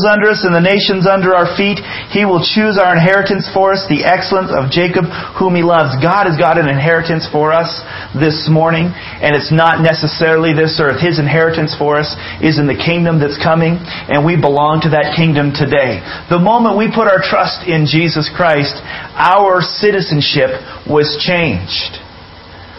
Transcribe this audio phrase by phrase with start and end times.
[0.00, 1.76] under us and the nations under our feet.
[2.08, 5.04] He will choose our inheritance for us, the excellence of Jacob,
[5.36, 5.92] whom he loves.
[6.00, 7.68] God has got an inheritance for us
[8.16, 11.04] this morning, and it's not necessarily this earth.
[11.04, 13.76] His inheritance for us is in the kingdom that's coming,
[14.08, 16.00] and we belong to that kingdom today.
[16.32, 18.80] The moment we put our trust in Jesus Christ,
[19.14, 20.56] our citizenship
[20.88, 22.01] was changed.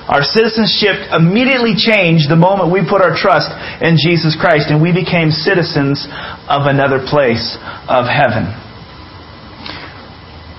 [0.03, 3.47] Our citizenship immediately changed the moment we put our trust
[3.79, 6.03] in Jesus Christ and we became citizens
[6.51, 7.55] of another place
[7.87, 8.51] of heaven.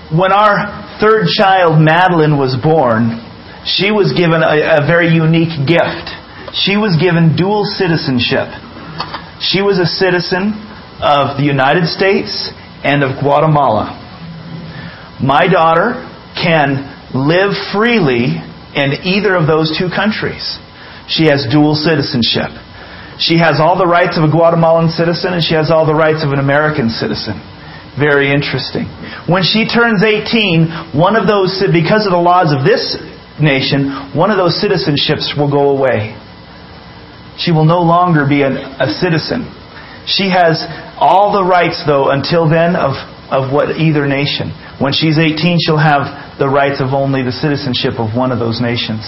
[0.09, 3.21] When our third child, Madeline, was born,
[3.69, 6.09] she was given a, a very unique gift.
[6.57, 8.49] She was given dual citizenship.
[9.41, 10.57] She was a citizen
[11.01, 12.49] of the United States
[12.81, 13.93] and of Guatemala.
[15.21, 16.01] My daughter
[16.33, 18.41] can live freely
[18.75, 20.43] in either of those two countries.
[21.07, 22.51] She has dual citizenship.
[23.17, 26.23] She has all the rights of a Guatemalan citizen and she has all the rights
[26.23, 27.39] of an American citizen.
[27.95, 28.91] Very interesting.
[29.31, 32.99] When she turns 18, one of those, because of the laws of this
[33.39, 36.11] nation, one of those citizenships will go away.
[37.39, 39.47] She will no longer be an, a citizen.
[40.07, 40.59] She has
[40.99, 42.99] all the rights, though, until then, of,
[43.31, 44.53] of what either nation.
[44.79, 48.61] When she's 18, she'll have the rights of only the citizenship of one of those
[48.61, 49.01] nations.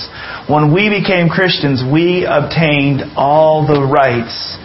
[0.47, 4.57] When we became Christians, we obtained all the rights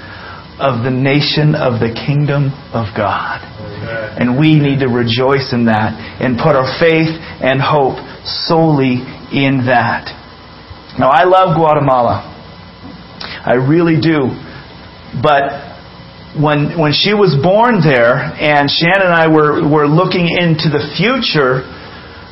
[0.62, 3.42] of the nation of the kingdom of God.
[4.14, 7.10] And we need to rejoice in that and put our faith
[7.42, 9.02] and hope solely
[9.34, 10.06] in that.
[10.98, 12.28] Now, I love Guatemala.
[13.44, 14.30] I really do.
[15.18, 15.71] But
[16.38, 20.80] when when she was born there, and Shannon and I were were looking into the
[20.96, 21.60] future,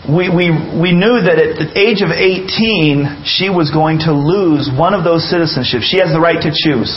[0.08, 4.72] we we we knew that at the age of 18, she was going to lose
[4.72, 5.84] one of those citizenships.
[5.84, 6.88] She has the right to choose.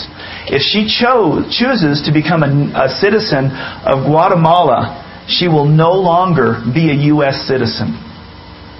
[0.48, 3.52] If she chose chooses to become a, a citizen
[3.84, 7.44] of Guatemala, she will no longer be a U.S.
[7.48, 8.00] citizen.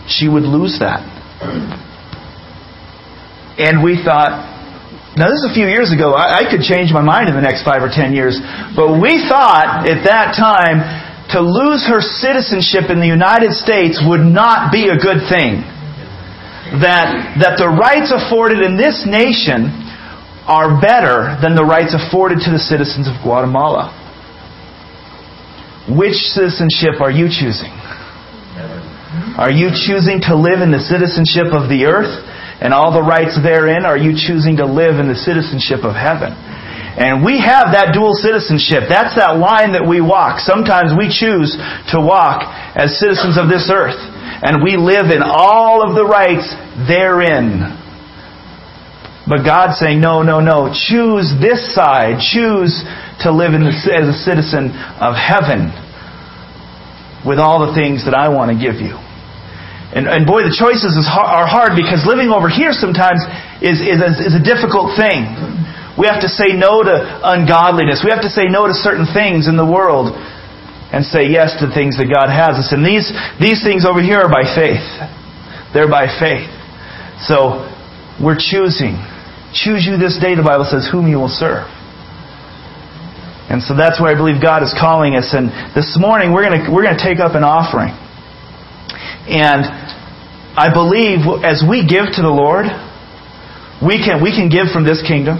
[0.08, 1.04] She would lose that.
[3.60, 4.53] And we thought,
[5.14, 6.18] now, this is a few years ago.
[6.18, 8.34] I, I, could change my mind in the next five or ten years.
[8.74, 10.82] But we thought at that time
[11.30, 15.62] to lose her citizenship in the United States would not be a good thing.
[16.82, 19.70] That, that the rights afforded in this nation
[20.50, 23.94] are better than the rights afforded to the citizens of Guatemala.
[25.86, 27.70] Which citizenship are you choosing?
[29.38, 32.33] Are you choosing to live in the citizenship of the earth?
[32.64, 36.32] And all the rights therein, are you choosing to live in the citizenship of heaven?
[36.32, 38.88] And we have that dual citizenship.
[38.88, 40.40] That's that line that we walk.
[40.40, 41.52] Sometimes we choose
[41.92, 42.48] to walk
[42.80, 44.00] as citizens of this earth.
[44.00, 46.48] And we live in all of the rights
[46.88, 47.68] therein.
[49.28, 50.72] But God's saying, no, no, no.
[50.72, 52.24] Choose this side.
[52.24, 52.72] Choose
[53.28, 54.72] to live the, as a citizen
[55.04, 55.68] of heaven
[57.28, 59.03] with all the things that I want to give you.
[59.92, 63.20] And, and boy, the choices is, are hard because living over here sometimes
[63.60, 65.28] is, is, is a difficult thing.
[66.00, 68.02] We have to say no to ungodliness.
[68.02, 70.18] We have to say no to certain things in the world
[70.90, 72.74] and say yes to things that God has us.
[72.74, 74.86] And these, these things over here are by faith.
[75.74, 76.50] They're by faith.
[77.30, 77.70] So
[78.18, 78.98] we're choosing.
[79.54, 81.70] Choose you this day, the Bible says, whom you will serve.
[83.50, 85.30] And so that's where I believe God is calling us.
[85.38, 87.94] And this morning we're going to, we're going to take up an offering.
[89.24, 89.64] And
[90.54, 92.68] I believe as we give to the Lord,
[93.80, 95.40] we can, we can give from this kingdom,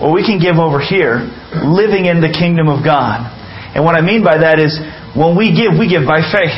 [0.00, 1.24] or we can give over here,
[1.64, 3.24] living in the kingdom of God.
[3.72, 4.76] And what I mean by that is,
[5.16, 6.56] when we give, we give by faith.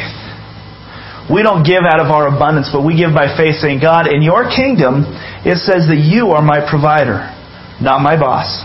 [1.31, 4.23] We don't give out of our abundance, but we give by faith, saying, God, in
[4.23, 5.07] your kingdom,
[5.47, 7.31] it says that you are my provider,
[7.79, 8.65] not my boss,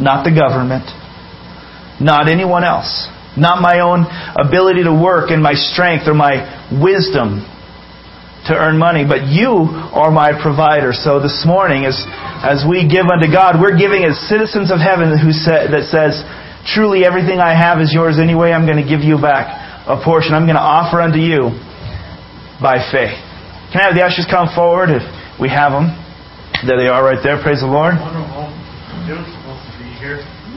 [0.00, 0.90] not the government,
[2.02, 4.06] not anyone else not my own
[4.36, 7.42] ability to work and my strength or my wisdom
[8.46, 10.92] to earn money, but you are my provider.
[10.92, 11.96] So this morning, as,
[12.44, 16.20] as we give unto God, we're giving as citizens of heaven who say, that says,
[16.68, 18.52] truly everything I have is yours anyway.
[18.52, 19.48] I'm going to give you back
[19.88, 20.36] a portion.
[20.36, 21.56] I'm going to offer unto you
[22.60, 23.16] by faith.
[23.72, 25.02] Can I have the ushers come forward if
[25.40, 25.96] we have them?
[26.68, 27.40] There they are right there.
[27.40, 27.96] Praise the Lord.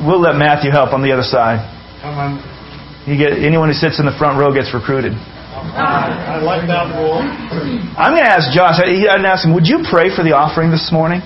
[0.04, 1.64] We'll let Matthew help on the other side.
[2.04, 2.57] Come on.
[3.08, 5.16] You get anyone who sits in the front row gets recruited.
[5.16, 7.24] I like that rule.
[7.96, 8.84] I'm going to ask Josh.
[8.84, 9.56] I didn't ask him.
[9.56, 11.24] Would you pray for the offering this morning?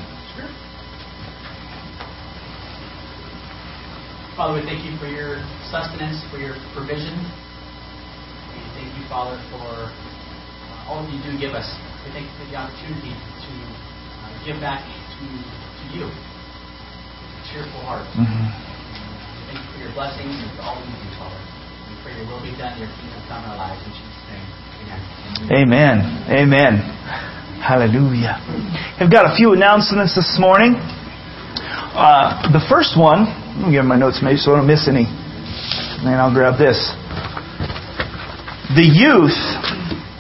[4.38, 5.42] Father, we thank you for your
[5.74, 7.18] sustenance, for your provision.
[7.18, 11.66] We thank you, Father, for uh, all that you do give us.
[12.06, 13.52] We thank you for the opportunity to
[14.22, 16.06] uh, give back to, to you.
[16.06, 18.06] A cheerful heart.
[18.14, 18.72] Mm-hmm
[19.52, 21.41] Thank you for your blessings and for all that you do, Father.
[22.04, 23.82] Pray your will be done, your kingdom come in our lives.
[23.86, 24.46] In Jesus' name,
[25.54, 25.54] amen.
[25.54, 25.98] Amen.
[26.34, 26.74] Amen.
[27.62, 28.42] Hallelujah.
[28.98, 30.82] I've got a few announcements this morning.
[31.94, 33.30] Uh, the first one,
[33.62, 35.06] let me get my notes maybe so I don't miss any.
[35.06, 36.80] And I'll grab this.
[38.74, 39.38] The youth,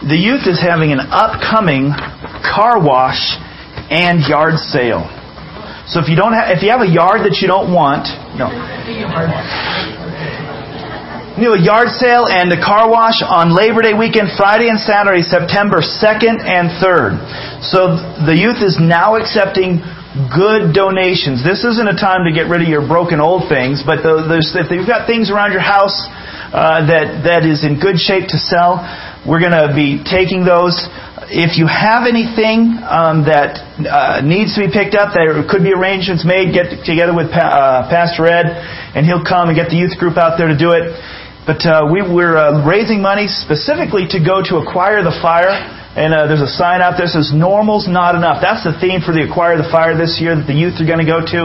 [0.06, 1.98] the youth is having an upcoming
[2.45, 3.42] car wash
[3.89, 5.10] and yard sale.
[5.89, 8.06] So if you don't have, if you have a yard that you don't want,
[8.38, 8.54] no.
[11.39, 14.75] You know, a yard sale and a car wash on Labor Day weekend, Friday and
[14.75, 17.24] Saturday, September 2nd and 3rd.
[17.63, 17.95] So
[18.28, 19.80] the youth is now accepting
[20.28, 21.39] good donations.
[21.39, 24.92] This isn't a time to get rid of your broken old things, but if you've
[24.92, 25.95] got things around your house
[26.51, 28.84] uh, that that is in good shape to sell,
[29.24, 30.75] we're going to be taking those.
[31.31, 33.56] If you have anything um, that
[33.88, 36.51] uh, needs to be picked up, there could be arrangements made.
[36.51, 38.51] Get together with pa- uh, Pastor Ed,
[39.00, 40.92] and he'll come and get the youth group out there to do it.
[41.46, 45.54] But uh, we, we're uh, raising money specifically to go to acquire the fire
[45.92, 48.40] and uh, there's a sign out there that says normal's not enough.
[48.40, 51.04] That's the theme for the Acquire the Fire this year that the youth are going
[51.04, 51.40] to go to.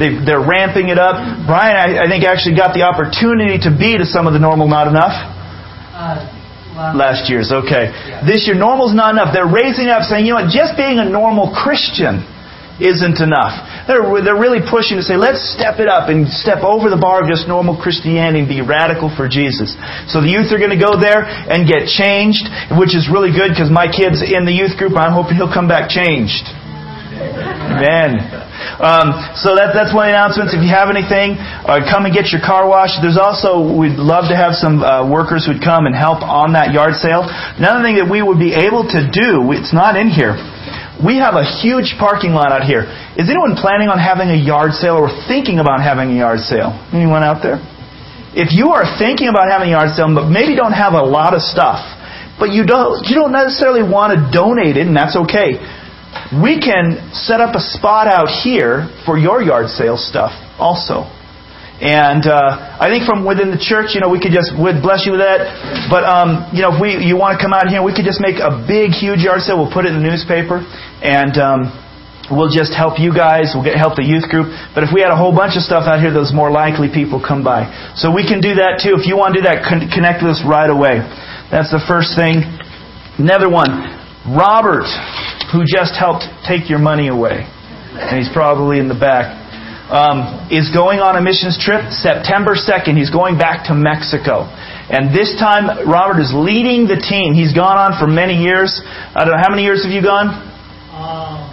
[0.00, 1.20] They, they're ramping it up.
[1.44, 4.72] Brian, I, I think, actually got the opportunity to be to some of the normal
[4.72, 5.12] not enough.
[5.92, 7.92] Uh, last year's, okay.
[7.92, 8.24] Yeah.
[8.24, 9.36] This year, normal's not enough.
[9.36, 12.24] They're raising up, saying, you know what, just being a normal Christian
[12.80, 13.54] isn't enough.
[13.86, 17.22] They're, they're really pushing to say, let's step it up and step over the bar
[17.22, 19.76] of just normal Christianity and be radical for Jesus.
[20.08, 23.52] So the youth are going to go there and get changed, which is really good
[23.52, 24.96] because my kid's in the youth group.
[24.96, 26.48] I'm hoping he'll come back changed.
[27.20, 28.18] Amen.
[28.80, 30.56] Um, so that, that's one announcements.
[30.56, 33.00] If you have anything, uh, come and get your car washed.
[33.04, 36.72] There's also, we'd love to have some uh, workers who'd come and help on that
[36.72, 37.24] yard sale.
[37.28, 40.36] Another thing that we would be able to do, it's not in here,
[41.04, 42.84] we have a huge parking lot out here.
[43.16, 46.76] Is anyone planning on having a yard sale or thinking about having a yard sale?
[46.92, 47.60] Anyone out there?
[48.36, 51.34] If you are thinking about having a yard sale, but maybe don't have a lot
[51.34, 51.82] of stuff,
[52.38, 55.58] but you don't you don't necessarily want to donate it, and that's okay.
[56.30, 61.10] We can set up a spot out here for your yard sale stuff also.
[61.80, 65.08] And uh, I think from within the church, you know, we could just would bless
[65.08, 65.48] you with that.
[65.88, 68.20] But um, you know, if we you want to come out here, we could just
[68.20, 69.56] make a big, huge yard sale.
[69.56, 70.60] We'll put it in the newspaper,
[71.00, 71.72] and um,
[72.28, 73.56] we'll just help you guys.
[73.56, 74.52] We'll get help the youth group.
[74.76, 77.16] But if we had a whole bunch of stuff out here, those more likely people
[77.16, 77.64] come by.
[77.96, 78.92] So we can do that too.
[79.00, 81.00] If you want to do that, con- connect with us right away.
[81.48, 82.44] That's the first thing.
[83.16, 83.72] Another one,
[84.28, 84.84] Robert,
[85.48, 87.48] who just helped take your money away,
[87.96, 89.39] and he's probably in the back
[89.90, 92.96] um, is going on a missions trip September 2nd.
[92.96, 94.46] He's going back to Mexico.
[94.90, 97.34] And this time, Robert is leading the team.
[97.34, 98.80] He's gone on for many years.
[98.86, 100.30] I don't know, how many years have you gone?
[100.90, 101.50] Uh,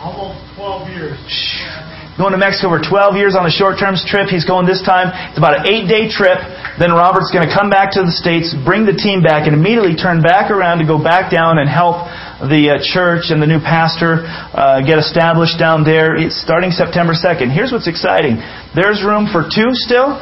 [0.00, 1.95] almost 12 years.
[2.16, 4.32] Going to Mexico for 12 years on a short term trip.
[4.32, 5.12] He's going this time.
[5.28, 6.40] It's about an eight day trip.
[6.80, 9.92] Then Robert's going to come back to the States, bring the team back, and immediately
[9.92, 12.08] turn back around to go back down and help
[12.40, 14.24] the uh, church and the new pastor
[14.56, 16.16] uh, get established down there.
[16.16, 17.52] It's starting September 2nd.
[17.52, 18.40] Here's what's exciting
[18.72, 20.16] there's room for two still?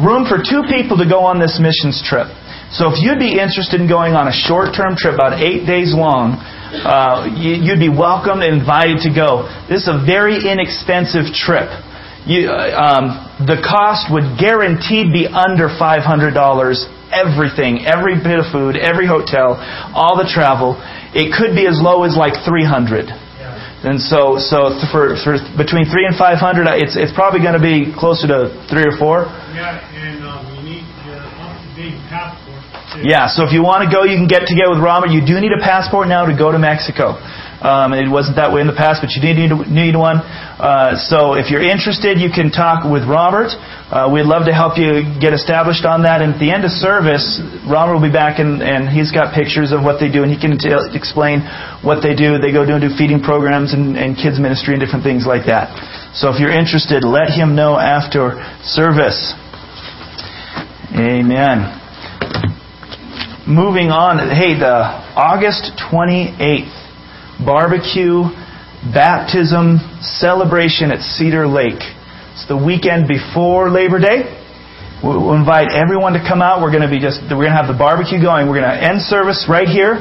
[0.00, 2.32] Room for two people to go on this missions trip.
[2.72, 5.92] So if you'd be interested in going on a short term trip, about eight days
[5.92, 6.40] long,
[6.72, 9.48] uh, you'd be welcomed and invited to go.
[9.68, 11.68] This is a very inexpensive trip.
[12.28, 13.04] You, uh, um,
[13.48, 16.04] the cost would guaranteed be under $500.
[17.08, 19.56] Everything, every bit of food, every hotel,
[19.96, 20.76] all the travel.
[21.16, 23.08] It could be as low as like 300.
[23.78, 27.62] And so, so for, for between three and five hundred, it's it's probably going to
[27.62, 29.30] be closer to three or four.
[29.54, 30.82] Yeah, and um, you need
[31.38, 32.47] up-to-date passport.
[32.96, 35.12] Yeah, so if you want to go, you can get together with Robert.
[35.12, 37.20] You do need a passport now to go to Mexico.
[37.58, 40.22] Um, it wasn't that way in the past, but you do need, need one.
[40.22, 43.50] Uh, so if you're interested, you can talk with Robert.
[43.90, 46.22] Uh, we'd love to help you get established on that.
[46.22, 49.74] And at the end of service, Robert will be back and, and he's got pictures
[49.74, 51.42] of what they do, and he can t- explain
[51.82, 52.38] what they do.
[52.38, 55.50] They go do and do feeding programs and, and kids ministry and different things like
[55.50, 55.68] that.
[56.14, 59.34] So if you're interested, let him know after service.
[60.94, 61.87] Amen.
[63.48, 64.76] Moving on, hey, the
[65.16, 66.68] August 28th
[67.40, 68.28] barbecue,
[68.92, 71.80] baptism, celebration at Cedar Lake.
[72.36, 74.28] It's the weekend before Labor Day.
[75.00, 76.60] We'll invite everyone to come out.
[76.60, 78.52] We're going to be just we're going to have the barbecue going.
[78.52, 79.96] We're going to end service right here.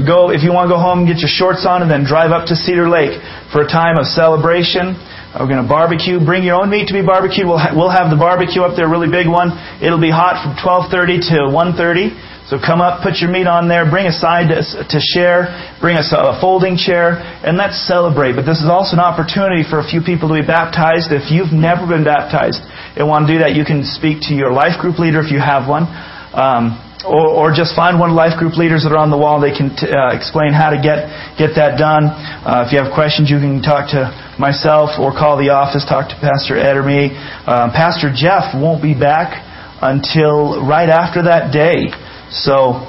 [0.00, 2.48] Go if you want to go home, get your shorts on, and then drive up
[2.48, 3.20] to Cedar Lake
[3.52, 4.96] for a time of celebration.
[5.36, 6.16] We're going to barbecue.
[6.16, 7.44] Bring your own meat to be barbecued.
[7.44, 9.52] We'll, ha- we'll have the barbecue up there, really big one.
[9.84, 12.35] It'll be hot from 12:30 to 1:30.
[12.46, 15.50] So come up, put your meat on there, bring a side to, to share,
[15.82, 18.38] bring us a, a folding chair, and let's celebrate.
[18.38, 21.10] But this is also an opportunity for a few people to be baptized.
[21.10, 22.62] If you've never been baptized,
[22.94, 25.42] and want to do that, you can speak to your life group leader if you
[25.42, 25.90] have one.
[26.38, 29.38] Um, or, or, just find one of life group leaders that are on the wall.
[29.38, 31.06] They can t- uh, explain how to get
[31.38, 32.10] get that done.
[32.10, 34.10] Uh, if you have questions, you can talk to
[34.42, 35.86] myself or call the office.
[35.86, 37.14] Talk to Pastor Ed or me.
[37.46, 39.38] Um, Pastor Jeff won't be back
[39.82, 41.94] until right after that day.
[42.30, 42.82] So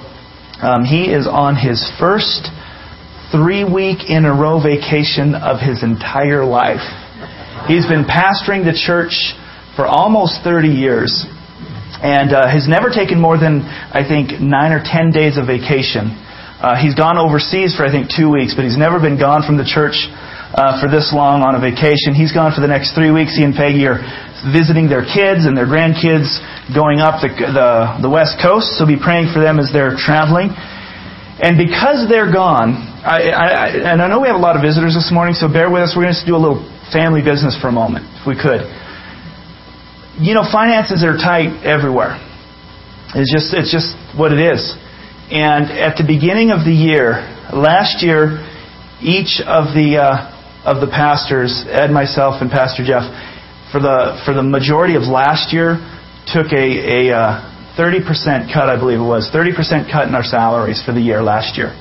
[0.62, 2.50] um, he is on his first
[3.32, 6.82] three week in a row vacation of his entire life.
[7.68, 9.36] He's been pastoring the church
[9.76, 11.26] for almost 30 years
[12.02, 16.14] and uh, has never taken more than, I think, nine or ten days of vacation.
[16.58, 19.58] Uh, he's gone overseas for, I think, two weeks, but he's never been gone from
[19.58, 20.10] the church
[20.56, 22.16] uh, for this long on a vacation.
[22.16, 23.36] He's gone for the next three weeks.
[23.36, 24.00] He and Peggy are
[24.54, 26.40] visiting their kids and their grandkids
[26.72, 30.54] going up the, the, the West Coast, so be praying for them as they're traveling.
[31.42, 32.74] And because they're gone,
[33.06, 35.70] I, I, and I know we have a lot of visitors this morning, so bear
[35.70, 35.94] with us.
[35.94, 38.66] We're going to do a little family business for a moment, if we could
[40.20, 42.18] you know, finances are tight everywhere.
[43.14, 44.76] It's just, it's just what it is.
[45.30, 47.22] And at the beginning of the year,
[47.54, 48.42] last year,
[49.00, 50.34] each of the uh,
[50.66, 53.06] of the pastors, Ed, myself, and Pastor Jeff,
[53.72, 55.78] for the for the majority of last year,
[56.28, 60.82] took a a uh, 30% cut, I believe it was 30% cut in our salaries
[60.84, 61.78] for the year last year.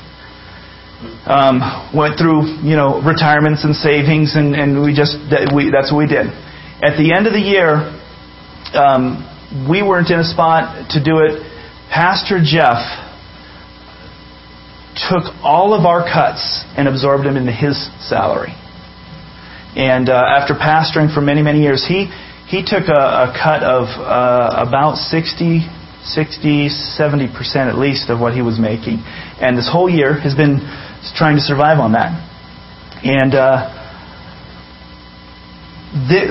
[1.25, 1.61] Um,
[1.97, 5.99] went through you know retirements and savings, and, and we just that we, that's what
[5.99, 6.29] we did.
[6.81, 7.81] At the end of the year,
[8.73, 9.25] um,
[9.69, 11.45] we weren't in a spot to do it.
[11.93, 12.81] Pastor Jeff
[14.97, 18.57] took all of our cuts and absorbed them into his salary.
[19.77, 22.09] And uh, after pastoring for many, many years, he,
[22.49, 25.69] he took a, a cut of uh, about 60,
[26.03, 29.05] 60, 70% at least of what he was making.
[29.37, 30.65] And this whole year has been
[31.15, 32.17] trying to survive on that.
[33.05, 33.69] And uh,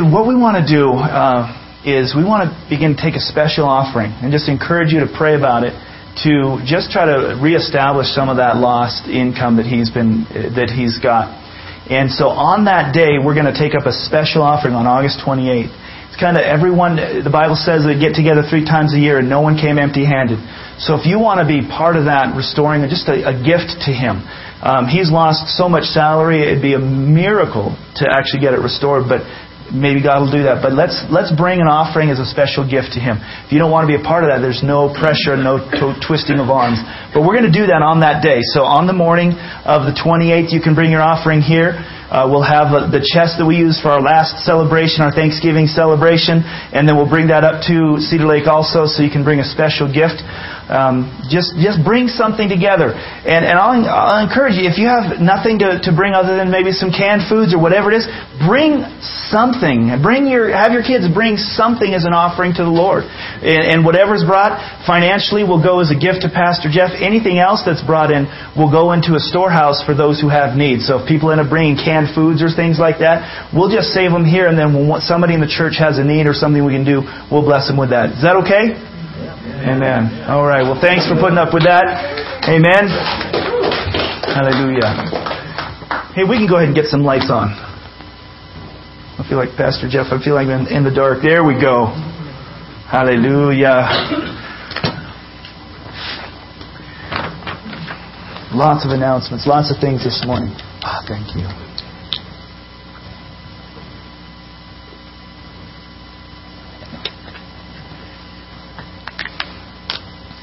[0.09, 1.53] what we want to do uh,
[1.85, 5.09] is we want to begin to take a special offering and just encourage you to
[5.15, 5.77] pray about it
[6.25, 10.25] to just try to reestablish some of that lost income that he's been
[10.55, 11.44] that he's got.
[11.89, 15.21] And so on that day, we're going to take up a special offering on August
[15.21, 15.69] 28th.
[16.09, 16.95] It's kind of everyone.
[16.95, 20.39] The Bible says they get together three times a year, and no one came empty-handed.
[20.79, 23.91] So if you want to be part of that, restoring just a, a gift to
[23.91, 24.23] him.
[24.63, 29.11] Um, he's lost so much salary; it'd be a miracle to actually get it restored.
[29.11, 29.27] But
[29.73, 30.61] maybe God will do that.
[30.61, 33.17] But let's let's bring an offering as a special gift to Him.
[33.45, 35.97] If you don't want to be a part of that, there's no pressure, no to-
[36.05, 36.77] twisting of arms.
[37.13, 38.41] But we're going to do that on that day.
[38.41, 39.33] So on the morning
[39.65, 41.77] of the 28th, you can bring your offering here.
[42.05, 46.45] Uh, we'll have the chest that we used for our last celebration, our Thanksgiving celebration,
[46.45, 49.47] and then we'll bring that up to Cedar Lake also, so you can bring a
[49.47, 50.21] special gift.
[50.65, 55.21] Um, just just bring something together, and and I'll, I'll encourage you if you have
[55.21, 58.09] nothing to, to bring other than maybe some canned foods or whatever it is,
[58.41, 58.81] bring
[59.29, 59.93] something.
[60.01, 63.77] Bring your have your kids bring something as an offering to the Lord, and, and
[63.85, 64.57] whatever's brought
[64.89, 66.97] financially will go as a gift to Pastor Jeff.
[66.97, 68.25] Anything else that's brought in
[68.57, 70.89] will go into a storehouse for those who have needs.
[70.89, 74.09] So if people end up bringing canned foods or things like that, we'll just save
[74.09, 76.73] them here, and then when somebody in the church has a need or something we
[76.73, 78.17] can do, we'll bless them with that.
[78.17, 78.94] Is that okay?
[79.65, 80.29] Amen.
[80.29, 80.61] All right.
[80.61, 81.89] Well, thanks for putting up with that.
[82.45, 82.85] Amen.
[84.29, 84.93] Hallelujah.
[86.13, 87.49] Hey, we can go ahead and get some lights on.
[89.17, 90.13] I feel like Pastor Jeff.
[90.13, 91.23] I feel like I'm in the dark.
[91.23, 91.87] There we go.
[92.85, 93.89] Hallelujah.
[98.53, 100.53] Lots of announcements, lots of things this morning.
[100.81, 101.64] Ah, oh, thank you.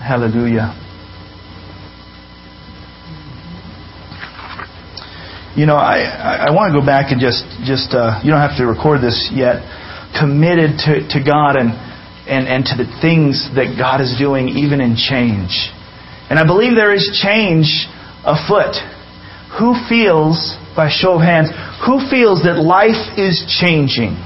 [0.03, 0.75] Hallelujah.
[5.55, 8.59] You know, I, I want to go back and just, just uh, you don't have
[8.59, 9.63] to record this yet,
[10.19, 11.71] committed to, to God and,
[12.27, 15.71] and, and to the things that God is doing, even in change.
[16.27, 17.87] And I believe there is change
[18.27, 18.75] afoot.
[19.61, 21.53] Who feels, by show of hands,
[21.87, 24.19] who feels that life is changing?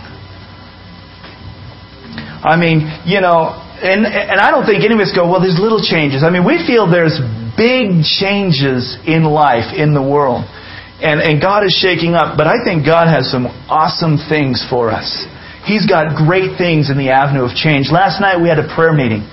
[2.40, 5.60] I mean, you know, and, and I don't think any of us go, well, there's
[5.60, 6.24] little changes.
[6.24, 7.20] I mean, we feel there's
[7.56, 10.44] big changes in life, in the world.
[11.00, 12.40] And, and God is shaking up.
[12.40, 15.28] But I think God has some awesome things for us.
[15.68, 17.92] He's got great things in the avenue of change.
[17.92, 19.28] Last night we had a prayer meeting.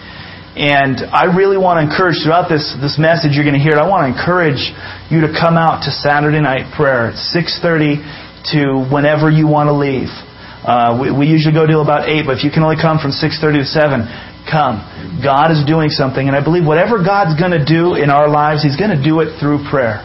[0.54, 3.88] And I really want to encourage throughout this, this message you're going to hear, I
[3.88, 4.62] want to encourage
[5.10, 9.74] you to come out to Saturday night prayer at 6.30 to whenever you want to
[9.74, 10.12] leave.
[10.62, 13.12] Uh, we, we usually go till about 8, but if you can only come from
[13.12, 14.84] 6.30 to 7, come.
[15.24, 18.64] God is doing something, and I believe whatever God's going to do in our lives,
[18.64, 20.04] He's going to do it through prayer.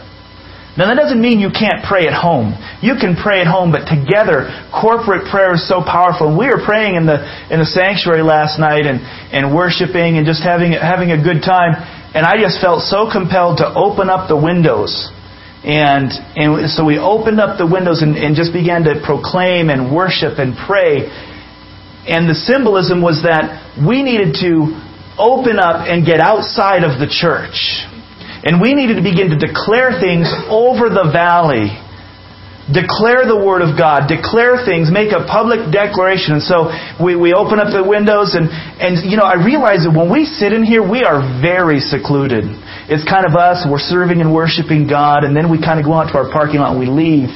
[0.79, 2.55] Now that doesn't mean you can't pray at home.
[2.79, 6.31] You can pray at home, but together, corporate prayer is so powerful.
[6.31, 7.19] And we were praying in the
[7.51, 9.03] in the sanctuary last night and,
[9.35, 11.75] and worshiping and just having having a good time.
[12.15, 15.11] And I just felt so compelled to open up the windows.
[15.67, 19.91] And and so we opened up the windows and, and just began to proclaim and
[19.91, 21.11] worship and pray.
[22.09, 24.73] And the symbolism was that we needed to
[25.21, 27.85] open up and get outside of the church.
[28.41, 31.69] And we needed to begin to declare things over the valley.
[32.71, 34.09] Declare the Word of God.
[34.09, 34.89] Declare things.
[34.89, 36.39] Make a public declaration.
[36.39, 39.93] And so we, we open up the windows and, and, you know, I realize that
[39.93, 42.45] when we sit in here, we are very secluded.
[42.89, 43.65] It's kind of us.
[43.69, 45.25] We're serving and worshiping God.
[45.27, 47.29] And then we kind of go out to our parking lot and we leave.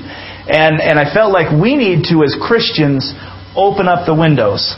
[0.50, 3.12] And, and I felt like we need to, as Christians,
[3.56, 4.76] open up the windows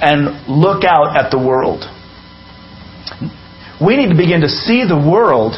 [0.00, 1.84] and look out at the world.
[3.80, 5.54] We need to begin to see the world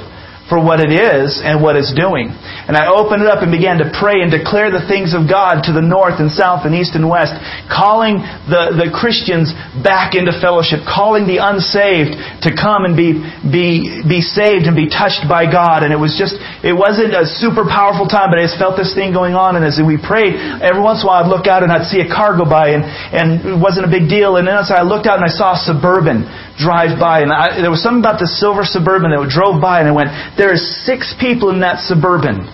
[0.48, 2.34] for what it is and what it's doing.
[2.68, 5.64] And I opened it up and began to pray and declare the things of God
[5.66, 7.32] to the north and south and east and west,
[7.72, 12.12] calling the, the Christians back into fellowship, calling the unsaved
[12.44, 15.80] to come and be, be, be saved and be touched by God.
[15.80, 18.92] And it was just, it wasn't a super powerful time, but I just felt this
[18.92, 19.56] thing going on.
[19.56, 22.04] And as we prayed, every once in a while I'd look out and I'd see
[22.04, 24.36] a car go by and, and it wasn't a big deal.
[24.36, 27.70] And then I looked out and I saw a Suburban drive by, and I, there
[27.70, 31.14] was something about the silver suburban that drove by, and I went, "There is six
[31.14, 32.50] people in that suburban.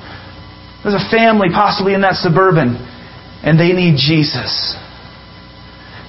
[0.85, 2.77] There's a family possibly in that suburban,
[3.43, 4.77] and they need Jesus."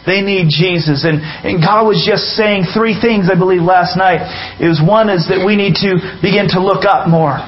[0.06, 1.04] They need Jesus.
[1.04, 4.22] And, and God was just saying three things, I believe, last night.
[4.62, 7.42] It was one is that we need to begin to look up more.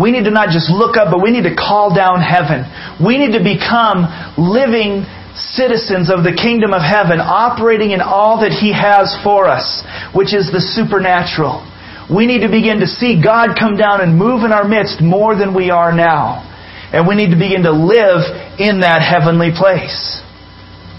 [0.00, 2.64] We need to not just look up, but we need to call down heaven.
[3.00, 4.08] We need to become
[4.40, 5.04] living
[5.36, 9.84] citizens of the kingdom of heaven, operating in all that He has for us,
[10.16, 11.60] which is the supernatural.
[12.06, 15.34] We need to begin to see God come down and move in our midst more
[15.34, 16.46] than we are now.
[16.94, 18.22] And we need to begin to live
[18.62, 20.22] in that heavenly place.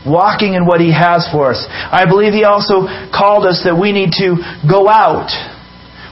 [0.03, 1.63] Walking in what He has for us.
[1.69, 4.35] I believe He also called us that we need to
[4.67, 5.31] go out.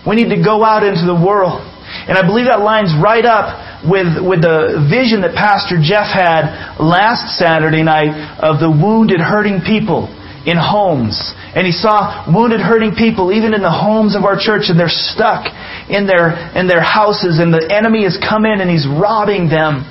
[0.08, 1.60] We need to go out into the world.
[2.08, 6.80] And I believe that lines right up with, with the vision that Pastor Jeff had
[6.80, 10.08] last Saturday night of the wounded, hurting people
[10.46, 11.18] in homes.
[11.54, 14.94] And he saw wounded, hurting people even in the homes of our church, and they're
[14.94, 15.50] stuck
[15.90, 19.84] in their, in their houses, and the enemy has come in and he's robbing them.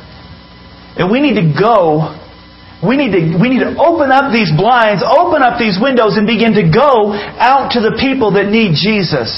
[0.96, 2.14] And we need to go
[2.84, 6.28] we need, to, we need to open up these blinds, open up these windows, and
[6.28, 9.32] begin to go out to the people that need Jesus.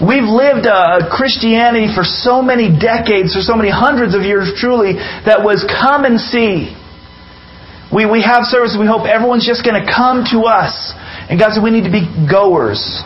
[0.00, 5.00] We've lived a Christianity for so many decades, for so many hundreds of years truly,
[5.24, 6.76] that was come and see.
[7.90, 10.94] We, we have service, we hope everyone's just going to come to us.
[11.28, 13.02] And God said we need to be goers.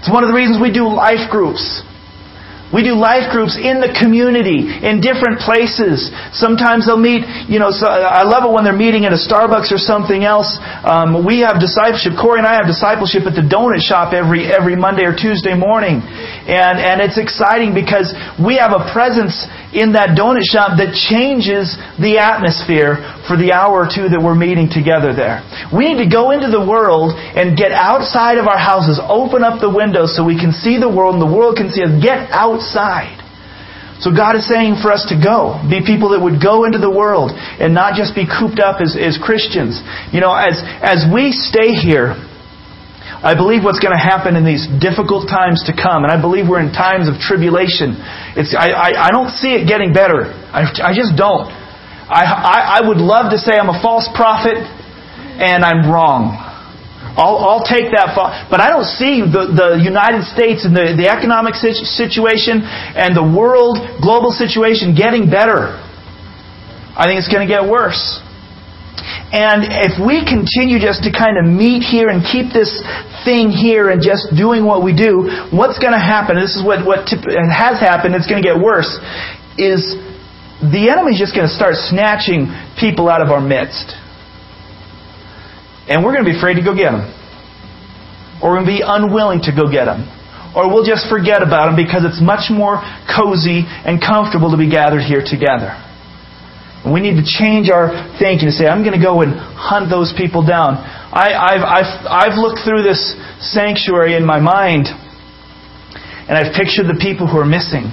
[0.00, 1.82] It's one of the reasons we do life groups.
[2.74, 6.10] We do life groups in the community, in different places.
[6.34, 9.70] Sometimes they'll meet, you know, so I love it when they're meeting at a Starbucks
[9.70, 10.58] or something else.
[10.82, 12.18] Um, we have discipleship.
[12.18, 16.02] Corey and I have discipleship at the donut shop every, every Monday or Tuesday morning.
[16.02, 18.10] And, and it's exciting because
[18.42, 23.82] we have a presence in that donut shop that changes the atmosphere for the hour
[23.82, 25.42] or two that we're meeting together there.
[25.74, 29.58] We need to go into the world and get outside of our houses, open up
[29.58, 31.90] the windows so we can see the world and the world can see us.
[31.98, 33.18] Get outside.
[33.98, 36.90] So God is saying for us to go, be people that would go into the
[36.90, 39.82] world and not just be cooped up as, as Christians.
[40.10, 42.18] You know, as, as we stay here,
[43.24, 46.44] I believe what's going to happen in these difficult times to come, and I believe
[46.44, 47.96] we're in times of tribulation.
[48.36, 50.28] It's, I, I, I don't see it getting better.
[50.52, 51.48] I, I just don't.
[52.04, 56.36] I, I, I would love to say I'm a false prophet, and I'm wrong.
[57.16, 58.12] I'll, I'll take that.
[58.50, 63.24] But I don't see the, the United States and the, the economic situation and the
[63.24, 65.80] world global situation getting better.
[66.92, 68.20] I think it's going to get worse.
[69.34, 72.70] And if we continue just to kind of meet here and keep this
[73.26, 76.38] thing here and just doing what we do, what's going to happen?
[76.38, 78.86] This is what, what has happened, it's going to get worse,
[79.58, 79.82] is
[80.62, 82.46] the enemy's just going to start snatching
[82.78, 83.90] people out of our midst.
[85.90, 87.02] And we're going to be afraid to go get them.
[88.38, 90.06] Or we're going to be unwilling to go get them.
[90.54, 92.78] Or we'll just forget about them because it's much more
[93.10, 95.74] cozy and comfortable to be gathered here together.
[96.84, 97.88] And we need to change our
[98.20, 100.76] thinking to say, I'm going to go and hunt those people down.
[100.76, 107.00] I, have I've, I've looked through this sanctuary in my mind, and I've pictured the
[107.00, 107.88] people who are missing.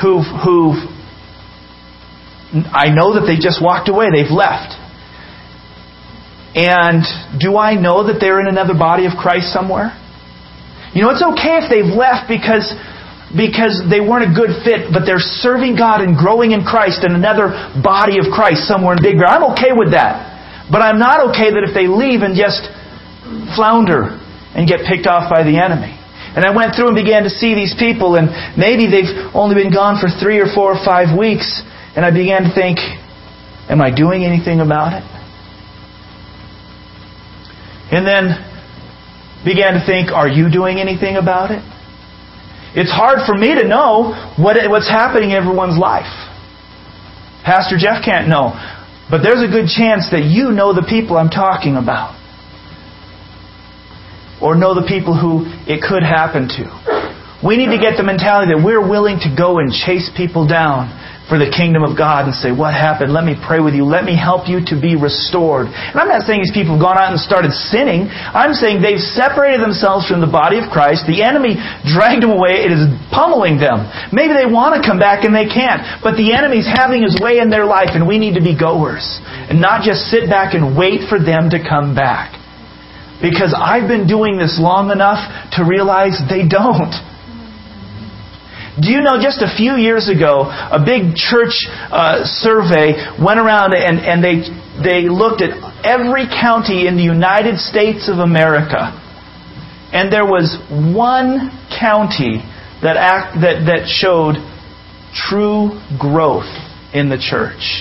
[0.00, 0.96] Who've, who've
[2.72, 4.72] I know that they just walked away, they've left.
[6.56, 7.04] And
[7.36, 9.92] do I know that they're in another body of Christ somewhere?
[10.96, 12.72] You know, it's okay if they've left because
[13.34, 17.10] because they weren't a good fit, but they're serving God and growing in Christ in
[17.10, 17.50] another
[17.82, 19.26] body of Christ somewhere in Big Bear.
[19.26, 20.70] I'm okay with that.
[20.70, 22.70] But I'm not okay that if they leave and just
[23.58, 24.14] flounder
[24.54, 25.94] and get picked off by the enemy.
[26.36, 29.72] And I went through and began to see these people, and maybe they've only been
[29.72, 31.48] gone for three or four or five weeks,
[31.96, 32.78] and I began to think,
[33.70, 35.04] am I doing anything about it?
[37.90, 38.36] And then
[39.44, 41.62] began to think, are you doing anything about it?
[42.74, 46.10] It's hard for me to know what, what's happening in everyone's life.
[47.44, 48.56] Pastor Jeff can't know.
[49.08, 52.18] But there's a good chance that you know the people I'm talking about.
[54.42, 56.66] Or know the people who it could happen to.
[57.46, 60.90] We need to get the mentality that we're willing to go and chase people down
[61.26, 63.10] for the kingdom of God and say, What happened?
[63.10, 63.82] Let me pray with you.
[63.82, 65.66] Let me help you to be restored.
[65.66, 68.06] And I'm not saying these people have gone out and started sinning.
[68.10, 71.10] I'm saying they've separated themselves from the body of Christ.
[71.10, 71.58] The enemy
[71.94, 72.62] dragged them away.
[72.62, 73.90] It is pummeling them.
[74.14, 75.82] Maybe they want to come back and they can't.
[75.98, 79.04] But the enemy's having his way in their life, and we need to be goers
[79.50, 82.38] and not just sit back and wait for them to come back.
[83.18, 85.18] Because I've been doing this long enough
[85.58, 86.94] to realize they don't.
[88.76, 93.72] Do you know just a few years ago, a big church uh, survey went around
[93.72, 94.44] and, and they,
[94.84, 98.92] they looked at every county in the United States of America.
[99.96, 100.60] And there was
[100.94, 102.44] one county
[102.82, 104.36] that, act, that, that showed
[105.16, 106.52] true growth
[106.92, 107.80] in the church.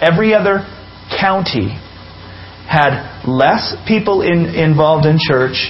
[0.00, 0.64] Every other
[1.20, 1.76] county
[2.64, 5.68] had less people in, involved in church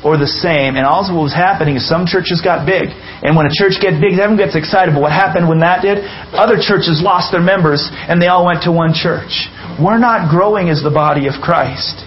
[0.00, 0.80] or the same.
[0.80, 2.88] And also what was happening is some churches got big.
[2.90, 4.96] And when a church gets big, everyone gets excited.
[4.96, 6.00] But what happened when that did?
[6.32, 9.48] Other churches lost their members and they all went to one church.
[9.76, 12.00] We're not growing as the body of Christ.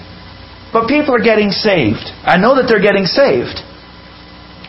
[0.73, 2.01] But people are getting saved.
[2.25, 3.61] I know that they're getting saved.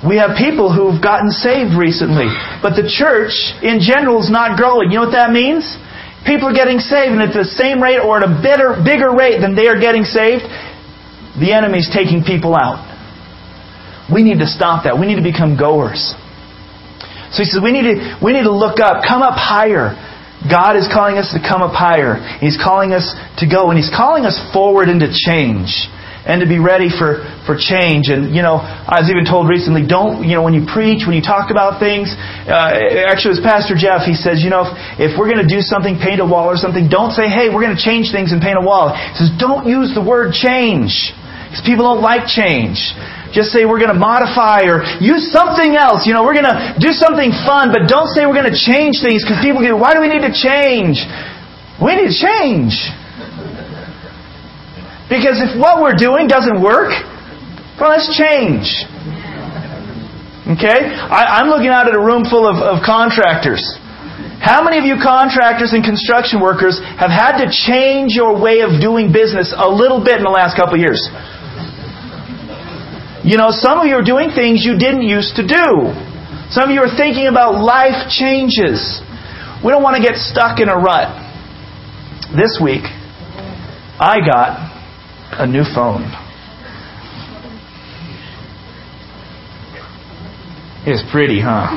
[0.04, 2.28] We have people who've gotten saved recently.
[2.60, 3.32] But the church
[3.64, 4.92] in general is not growing.
[4.92, 5.64] You know what that means?
[6.28, 9.56] People are getting saved and at the same rate or at a bigger rate than
[9.56, 10.44] they are getting saved,
[11.40, 12.93] the enemy's taking people out.
[14.12, 14.98] We need to stop that.
[14.98, 16.14] We need to become goers.
[17.32, 19.96] So he says we need to we need to look up, come up higher.
[20.44, 22.20] God is calling us to come up higher.
[22.38, 25.88] He's calling us to go, and He's calling us forward into change
[26.24, 28.08] and to be ready for, for change.
[28.08, 31.12] And, you know, I was even told recently, don't, you know, when you preach, when
[31.12, 32.08] you talk about things,
[32.48, 35.48] uh, actually it was Pastor Jeff, he says, you know, if, if we're going to
[35.48, 38.32] do something, paint a wall or something, don't say, hey, we're going to change things
[38.32, 38.96] and paint a wall.
[38.96, 41.12] He says, don't use the word change.
[41.52, 42.80] Because people don't like change.
[43.34, 46.06] Just say we're going to modify or use something else.
[46.06, 49.02] You know, we're going to do something fun, but don't say we're going to change
[49.02, 51.02] things because people go, why do we need to change?
[51.82, 52.78] We need to change.
[55.10, 56.94] Because if what we're doing doesn't work,
[57.74, 58.70] well, let's change.
[60.54, 60.86] Okay?
[60.86, 63.60] I, am looking out at a room full of, of contractors.
[64.38, 68.78] How many of you contractors and construction workers have had to change your way of
[68.80, 71.00] doing business a little bit in the last couple of years?
[73.24, 75.88] You know, some of you are doing things you didn't used to do.
[76.52, 79.00] Some of you are thinking about life changes.
[79.64, 81.08] We don't want to get stuck in a rut.
[82.36, 82.84] This week,
[83.96, 86.04] I got a new phone.
[90.84, 91.72] It's pretty, huh?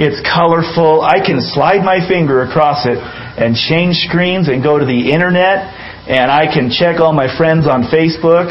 [0.00, 1.02] It's colorful.
[1.02, 5.68] I can slide my finger across it and change screens and go to the internet
[6.08, 8.48] and I can check all my friends on Facebook,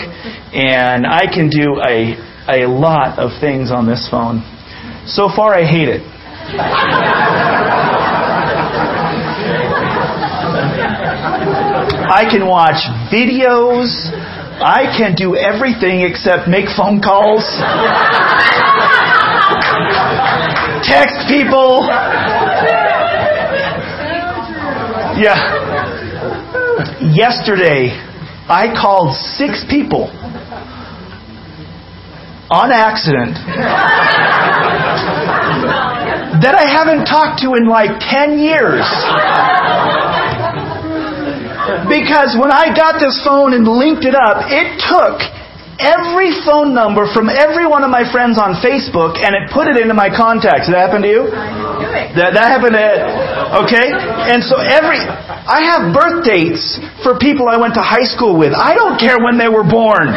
[0.54, 2.14] and I can do a,
[2.48, 4.44] a lot of things on this phone.
[5.08, 6.04] So far, I hate it.
[12.10, 13.90] I can watch videos.
[14.62, 17.46] I can do everything except make phone calls,
[20.86, 21.86] text people.
[25.18, 25.57] Yeah.
[27.14, 27.96] Yesterday,
[28.50, 30.12] I called six people
[32.50, 33.36] on accident
[36.42, 38.84] that I haven't talked to in like 10 years.
[41.88, 45.20] Because when I got this phone and linked it up, it took
[45.80, 49.78] every phone number from every one of my friends on Facebook and it put it
[49.78, 50.66] into my contacts.
[50.66, 51.24] Did that happen to you?
[52.18, 52.88] That, that happened to
[53.64, 53.88] Okay?
[53.94, 58.54] And so every I have birth dates for people I went to high school with.
[58.54, 60.12] I don't care when they were born.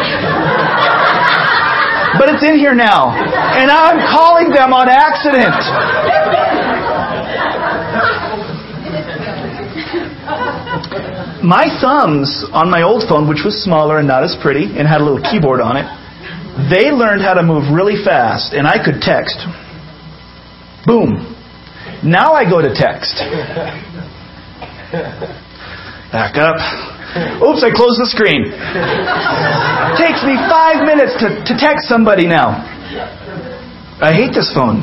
[2.18, 3.14] But it's in here now.
[3.14, 5.54] And I'm calling them on accident.
[11.42, 15.00] My thumbs on my old phone, which was smaller and not as pretty and had
[15.00, 15.88] a little keyboard on it,
[16.68, 19.40] they learned how to move really fast, and I could text.
[20.84, 21.36] Boom.
[22.04, 23.16] Now I go to text.
[26.12, 26.60] Back up.
[27.40, 28.52] Oops, I closed the screen.
[29.96, 32.60] Takes me five minutes to, to text somebody now.
[34.02, 34.80] I hate this phone.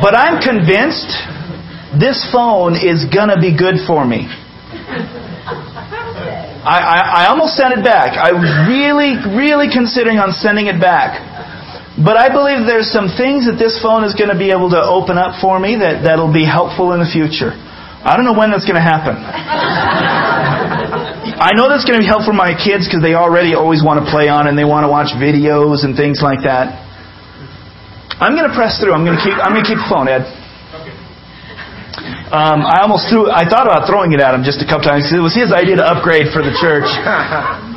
[0.00, 1.12] But I'm convinced
[1.98, 4.30] this phone is going to be good for me.
[6.60, 8.20] I, I, I, almost sent it back.
[8.20, 11.16] I was really, really considering on sending it back.
[11.96, 14.80] But I believe there's some things that this phone is going to be able to
[14.80, 17.56] open up for me that, that'll be helpful in the future.
[17.56, 19.16] I don't know when that's going to happen.
[21.40, 24.04] I know that's going to be helpful for my kids because they already always want
[24.04, 26.76] to play on and they want to watch videos and things like that.
[28.20, 28.92] I'm going to press through.
[28.92, 29.32] I'm going to keep.
[29.40, 30.28] I'm going to keep the phone, Ed.
[32.30, 33.26] Um, I almost threw.
[33.26, 35.10] I thought about throwing it at him just a couple times.
[35.10, 36.86] It was his idea to upgrade for the church.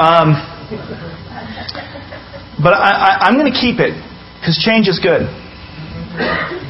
[0.00, 0.32] Um,
[2.56, 3.92] but I, am going to keep it
[4.40, 5.28] because change is good.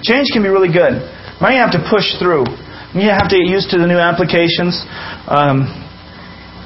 [0.03, 0.99] Change can be really good.
[1.39, 2.43] But you have to push through.
[2.91, 4.83] You have to get used to the new applications.
[5.31, 5.71] Um,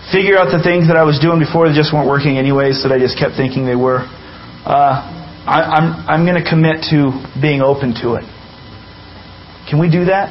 [0.08, 2.88] figure out the things that I was doing before that just weren't working anyways that
[2.88, 4.00] I just kept thinking they were.
[4.64, 5.04] Uh,
[5.44, 7.12] I, I'm, I'm going to commit to
[7.44, 8.24] being open to it.
[9.68, 10.28] Can we do that?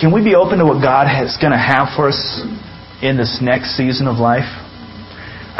[0.00, 2.18] Can we be open to what God is going to have for us
[3.02, 4.48] in this next season of life?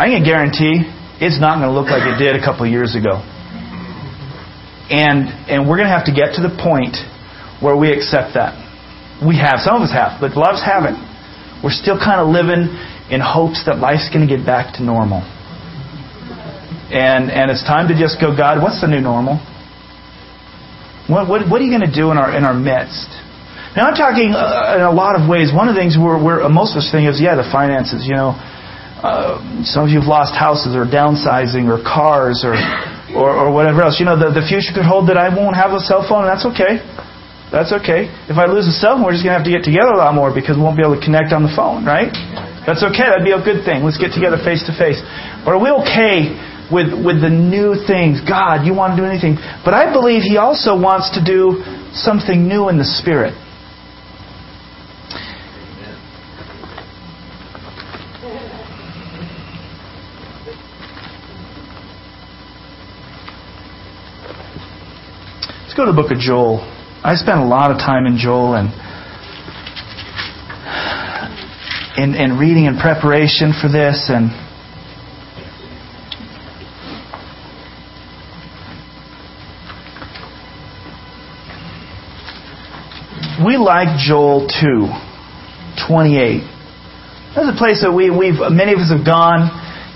[0.01, 0.89] I can guarantee
[1.21, 3.21] it's not going to look like it did a couple years ago.
[4.89, 6.97] And, and we're going to have to get to the point
[7.61, 8.57] where we accept that.
[9.21, 9.61] We have.
[9.61, 10.97] Some of us have, but a lot of us haven't.
[11.63, 12.73] We're still kind of living
[13.13, 15.21] in hopes that life's going to get back to normal.
[16.91, 19.39] And, and it's time to just go, God, what's the new normal?
[21.11, 23.11] What, what, what are you going to do in our, in our midst?
[23.75, 25.51] Now, I'm talking uh, in a lot of ways.
[25.51, 28.07] One of the things we're, we're, most of us think is, yeah, the finances.
[28.07, 28.39] You know,
[29.03, 32.55] uh, some of you have lost houses or downsizing or cars or,
[33.11, 33.99] or, or whatever else.
[33.99, 36.31] You know, the, the future could hold that I won't have a cell phone, and
[36.31, 36.79] that's okay.
[37.51, 38.07] That's okay.
[38.31, 39.99] If I lose a cell phone, we're just going to have to get together a
[39.99, 42.15] lot more because we won't be able to connect on the phone, right?
[42.63, 43.11] That's okay.
[43.11, 43.83] That'd be a good thing.
[43.83, 45.03] Let's get together face to face.
[45.43, 46.39] But are we okay
[46.73, 48.21] with, with the new things?
[48.27, 49.37] God, you want to do anything.
[49.65, 53.35] But I believe He also wants to do something new in the Spirit.
[65.63, 66.61] Let's go to the book of Joel.
[67.03, 68.75] I spent a lot of time in Joel and
[71.97, 74.31] in, in reading in preparation for this and
[83.45, 84.89] we like Joel 2,
[85.89, 86.45] 28.
[87.33, 89.49] That's a place that we, we've, many of us have gone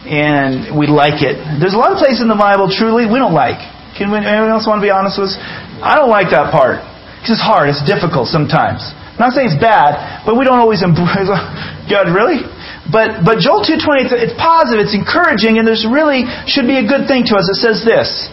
[0.07, 1.41] and we like it.
[1.61, 3.59] There's a lot of places in the Bible, truly, we don't like.
[3.97, 5.37] Can anyone else want to be honest with us?
[5.83, 6.83] I don't like that part.
[7.25, 7.73] It's hard.
[7.73, 8.85] It's difficult sometimes.
[9.15, 11.31] I'm not saying it's bad, but we don't always embrace.
[11.93, 12.43] God, really?
[12.91, 16.85] But but Joel two twenty, it's positive, it's encouraging, and there's really should be a
[16.85, 17.49] good thing to us.
[17.49, 18.29] It says this,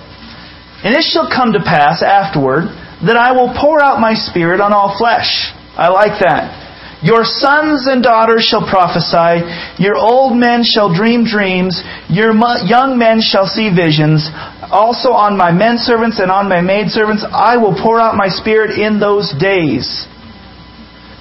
[0.83, 2.73] and it shall come to pass afterward
[3.05, 5.49] that I will pour out my spirit on all flesh.
[5.77, 6.61] I like that.
[7.01, 9.41] Your sons and daughters shall prophesy.
[9.81, 11.81] Your old men shall dream dreams.
[12.09, 12.29] Your
[12.61, 14.29] young men shall see visions.
[14.69, 18.29] Also on my men servants and on my maid servants I will pour out my
[18.29, 20.05] spirit in those days.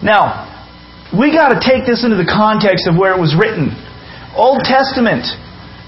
[0.04, 0.48] Now,
[1.16, 3.72] we got to take this into the context of where it was written.
[4.36, 5.24] Old Testament.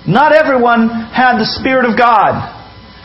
[0.08, 2.61] Not everyone had the Spirit of God.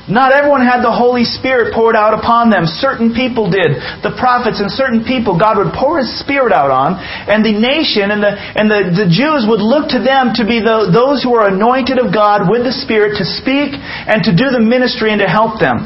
[0.08, 2.64] Not everyone had the Holy Spirit poured out upon them.
[2.64, 3.76] Certain people did.
[4.08, 6.96] The prophets and certain people God would pour His Spirit out on,
[7.28, 10.64] and the nation and the, and the, the Jews would look to them to be
[10.64, 14.48] the, those who are anointed of God with the Spirit to speak and to do
[14.48, 15.84] the ministry and to help them.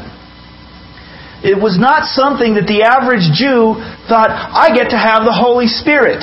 [1.42, 3.74] It was not something that the average Jew
[4.06, 6.22] thought, I get to have the Holy Spirit.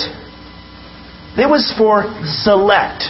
[1.36, 3.04] It was for select.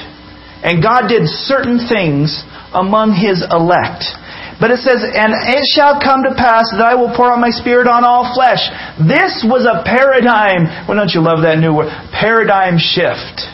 [0.66, 2.42] And God did certain things
[2.74, 4.18] among His elect.
[4.60, 7.50] But it says, And it shall come to pass that I will pour out my
[7.50, 8.60] spirit on all flesh.
[9.00, 10.68] This was a paradigm.
[10.84, 11.88] Well, don't you love that new word?
[12.12, 13.48] Paradigm shift.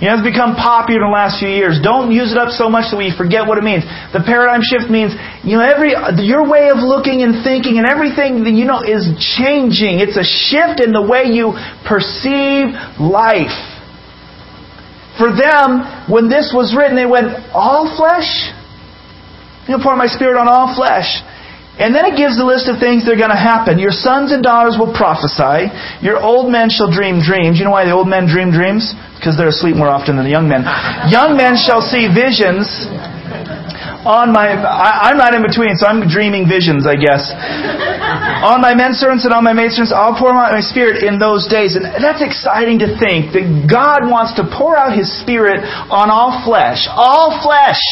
[0.00, 1.80] You know, it's become popular in the last few years.
[1.80, 3.80] Don't use it up so much that we forget what it means.
[4.12, 8.44] The paradigm shift means, you know, every, your way of looking and thinking and everything,
[8.44, 9.08] that you know, is
[9.40, 10.04] changing.
[10.04, 11.56] It's a shift in the way you
[11.88, 13.56] perceive life.
[15.16, 15.80] For them,
[16.12, 18.52] when this was written, they went, all flesh?
[19.68, 21.22] You'll pour my spirit on all flesh.
[21.76, 23.76] And then it gives a list of things that are going to happen.
[23.76, 25.68] Your sons and daughters will prophesy.
[26.00, 27.60] Your old men shall dream dreams.
[27.60, 28.96] You know why the old men dream dreams?
[29.20, 30.64] Because they're asleep more often than the young men.
[31.12, 32.64] young men shall see visions.
[34.08, 37.28] On my, I, I'm not in between, so I'm dreaming visions, I guess.
[37.34, 41.18] on my men servants and on my maid servants, I'll pour out my spirit in
[41.18, 41.76] those days.
[41.76, 46.40] And that's exciting to think that God wants to pour out His Spirit on all
[46.46, 46.88] flesh.
[46.88, 47.82] All flesh!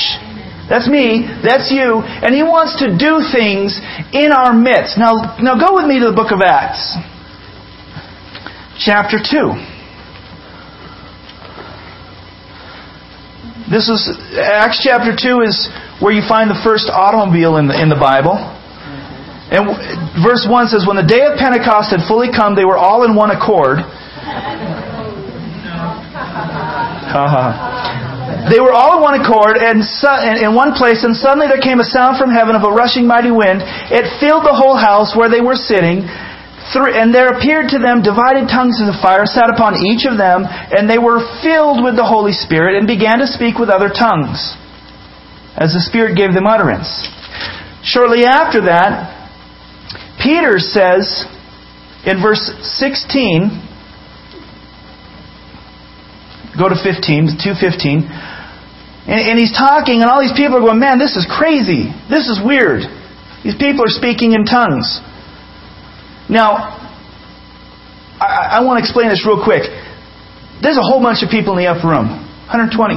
[0.68, 1.29] That's me.
[1.44, 2.00] That's you.
[2.00, 3.77] And He wants to do things
[4.12, 4.96] in our midst.
[4.96, 6.96] Now, now go with me to the book of Acts.
[8.81, 9.74] Chapter 2.
[13.70, 15.68] This is, Acts chapter 2 is
[16.00, 18.37] where you find the first automobile in the, in the Bible.
[19.48, 19.68] And
[20.20, 23.14] verse 1 says, When the day of Pentecost had fully come, they were all in
[23.14, 23.79] one accord.
[28.51, 31.89] They were all in one accord and in one place, and suddenly there came a
[31.89, 33.65] sound from heaven of a rushing mighty wind.
[33.89, 36.05] It filled the whole house where they were sitting.
[36.05, 40.89] And there appeared to them divided tongues of fire sat upon each of them, and
[40.89, 44.57] they were filled with the Holy Spirit and began to speak with other tongues,
[45.61, 46.89] as the Spirit gave them utterance.
[47.85, 49.13] Shortly after that,
[50.17, 51.29] Peter says
[52.09, 52.49] in verse
[52.81, 53.61] 16,
[56.57, 58.09] go to 15, 215,
[59.05, 61.93] and, and he's talking, and all these people are going, man, this is crazy.
[62.09, 62.88] This is weird.
[63.45, 65.01] These people are speaking in tongues.
[66.33, 66.81] Now,
[68.17, 69.69] I, I want to explain this real quick.
[70.64, 72.09] There's a whole bunch of people in the upper room
[72.49, 72.97] 120.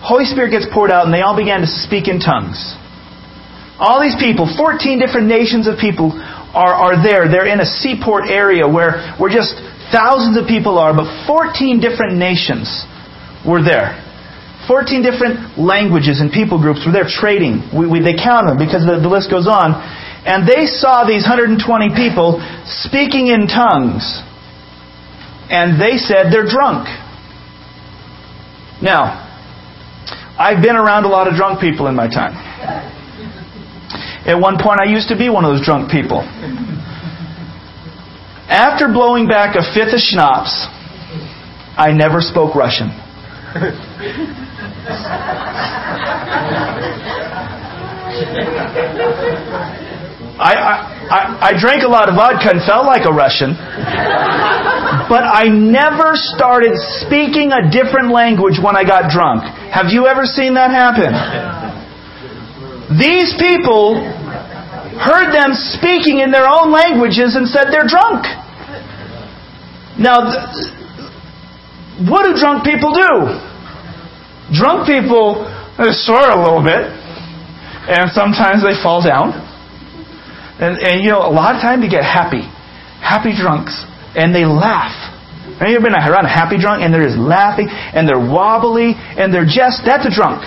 [0.00, 2.56] Holy Spirit gets poured out, and they all began to speak in tongues.
[3.76, 7.28] All these people, 14 different nations of people, are, are there.
[7.28, 9.56] They're in a seaport area where, where just
[9.92, 12.68] thousands of people are, but 14 different nations
[13.44, 14.03] were there.
[14.66, 17.64] 14 different languages and people groups were there trading.
[17.72, 19.76] We, we, they count them because the, the list goes on.
[20.24, 21.60] And they saw these 120
[21.92, 24.04] people speaking in tongues.
[25.52, 26.88] And they said they're drunk.
[28.80, 29.20] Now,
[30.38, 32.34] I've been around a lot of drunk people in my time.
[34.26, 36.20] At one point, I used to be one of those drunk people.
[38.48, 40.66] After blowing back a fifth of schnapps,
[41.76, 42.88] I never spoke Russian.
[50.36, 50.52] I,
[51.08, 53.54] I, I drank a lot of vodka and felt like a Russian,
[55.08, 59.44] but I never started speaking a different language when I got drunk.
[59.72, 61.14] Have you ever seen that happen?
[62.98, 64.04] These people
[65.00, 68.26] heard them speaking in their own languages and said they're drunk.
[69.96, 70.28] Now,
[72.04, 73.53] what do drunk people do?
[74.54, 75.42] Drunk people
[76.06, 76.86] swear a little bit,
[77.90, 79.34] and sometimes they fall down.
[80.62, 82.46] And, and you know, a lot of times you get happy,
[83.02, 83.74] happy drunks,
[84.14, 84.94] and they laugh.
[85.58, 88.94] Have you ever been around a happy drunk and they're just laughing and they're wobbly
[88.96, 90.42] and they're just, that's a drunk.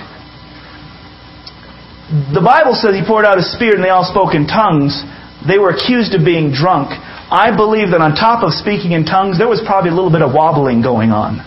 [2.34, 5.00] The Bible says he poured out his spirit and they all spoke in tongues.
[5.48, 6.92] They were accused of being drunk.
[7.30, 10.24] I believe that on top of speaking in tongues, there was probably a little bit
[10.24, 11.44] of wobbling going on.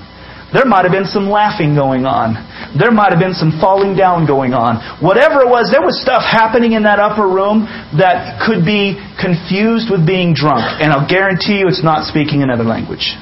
[0.51, 2.35] There might have been some laughing going on.
[2.75, 4.83] There might have been some falling down going on.
[4.99, 9.95] Whatever it was, there was stuff happening in that upper room that could be confused
[9.95, 10.67] with being drunk.
[10.83, 13.15] And I'll guarantee you it's not speaking another language.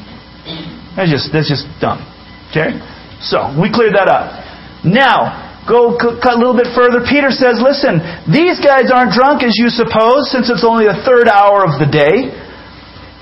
[0.96, 2.00] That's just, that's just dumb.
[2.48, 2.80] Okay?
[3.20, 4.32] So, we cleared that up.
[4.88, 7.04] Now, go cut a little bit further.
[7.04, 11.28] Peter says, listen, these guys aren't drunk as you suppose, since it's only the third
[11.28, 12.47] hour of the day.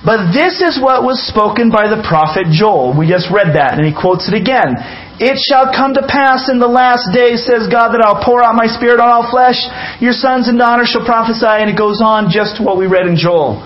[0.05, 2.93] But this is what was spoken by the prophet Joel.
[2.93, 4.77] We just read that, and he quotes it again.
[5.17, 8.53] It shall come to pass in the last days, says God, that I'll pour out
[8.53, 9.57] my spirit on all flesh.
[9.97, 13.17] Your sons and daughters shall prophesy, and it goes on just what we read in
[13.17, 13.65] Joel.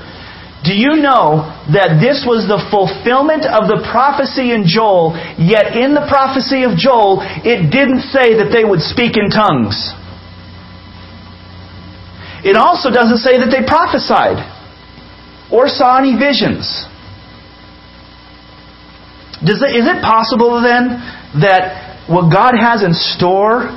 [0.62, 5.96] Do you know that this was the fulfillment of the prophecy in Joel, yet in
[5.96, 9.74] the prophecy of Joel, it didn't say that they would speak in tongues?
[12.44, 14.59] It also doesn't say that they prophesied
[15.52, 16.86] or saw any visions.
[19.40, 21.00] Does it, is it possible then
[21.40, 23.72] that what God has in store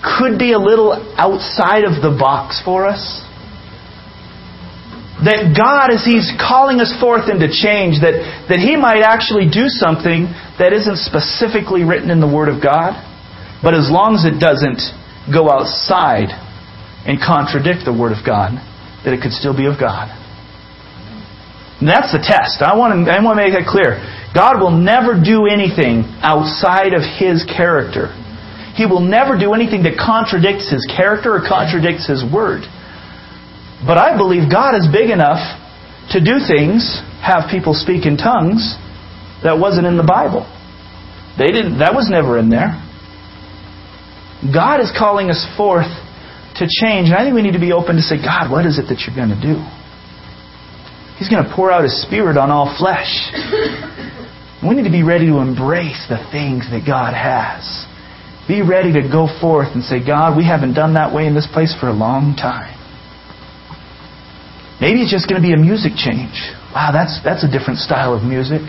[0.00, 3.20] could be a little outside of the box for us?
[5.22, 9.68] That God, as He's calling us forth into change, that, that He might actually do
[9.68, 10.26] something
[10.58, 12.96] that isn't specifically written in the Word of God,
[13.62, 14.80] but as long as it doesn't
[15.30, 16.32] go outside
[17.06, 18.56] and contradict the Word of God,
[19.04, 20.21] that it could still be of God.
[21.82, 22.62] That's the test.
[22.62, 23.98] I want, to, I want to make that clear.
[24.32, 28.14] God will never do anything outside of His character.
[28.78, 32.64] He will never do anything that contradicts His character or contradicts His word.
[33.84, 35.42] But I believe God is big enough
[36.14, 38.78] to do things, have people speak in tongues,
[39.42, 40.46] that wasn't in the Bible.
[41.36, 42.78] They didn't that was never in there.
[44.42, 45.90] God is calling us forth
[46.58, 47.10] to change.
[47.10, 49.06] And I think we need to be open to say, God, what is it that
[49.06, 49.62] you're going to do?
[51.22, 53.30] He's going to pour out His Spirit on all flesh.
[54.62, 57.66] We need to be ready to embrace the things that God has.
[58.46, 61.50] Be ready to go forth and say, God, we haven't done that way in this
[61.50, 62.70] place for a long time.
[64.78, 66.38] Maybe it's just going to be a music change.
[66.70, 68.62] Wow, that's, that's a different style of music.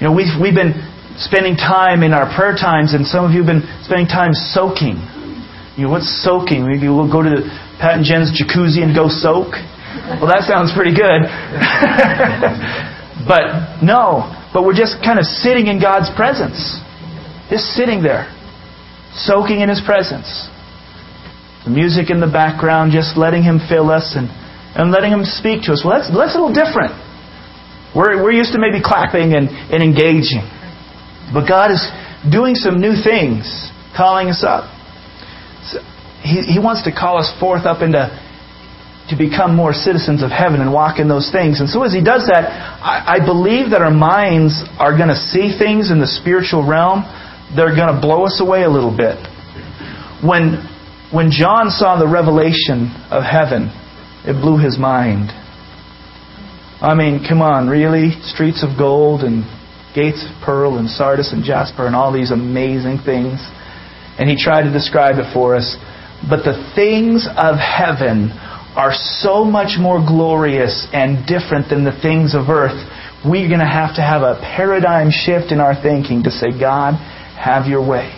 [0.00, 0.76] You know, we've, we've been
[1.16, 5.00] spending time in our prayer times, and some of you have been spending time soaking.
[5.80, 6.68] You know, what's soaking?
[6.68, 7.40] Maybe we'll go to
[7.80, 9.56] Pat and Jen's jacuzzi and go soak.
[10.20, 11.24] Well, that sounds pretty good.
[13.28, 16.80] but no, but we're just kind of sitting in God's presence.
[17.50, 18.28] Just sitting there,
[19.12, 20.28] soaking in His presence.
[21.64, 24.28] The music in the background, just letting Him fill us and,
[24.76, 25.84] and letting Him speak to us.
[25.84, 26.96] Well, that's, that's a little different.
[27.96, 30.44] We're, we're used to maybe clapping and, and engaging.
[31.32, 31.80] But God is
[32.28, 33.44] doing some new things,
[33.96, 34.68] calling us up.
[35.68, 35.80] So
[36.20, 38.08] he, he wants to call us forth up into
[39.08, 41.60] to become more citizens of heaven and walk in those things.
[41.60, 45.16] And so as he does that, I, I believe that our minds are going to
[45.16, 47.08] see things in the spiritual realm
[47.56, 49.16] that are going to blow us away a little bit.
[50.20, 50.60] When,
[51.08, 53.72] when John saw the revelation of heaven,
[54.28, 55.32] it blew his mind.
[56.80, 58.12] I mean, come on, really?
[58.22, 59.48] Streets of gold and
[59.96, 63.40] gates of pearl and sardis and jasper and all these amazing things.
[64.20, 65.76] And he tried to describe it for us.
[66.28, 68.30] But the things of heaven
[68.76, 72.78] are so much more glorious and different than the things of earth,
[73.24, 76.94] we're going to have to have a paradigm shift in our thinking to say, God,
[77.34, 78.14] have your way.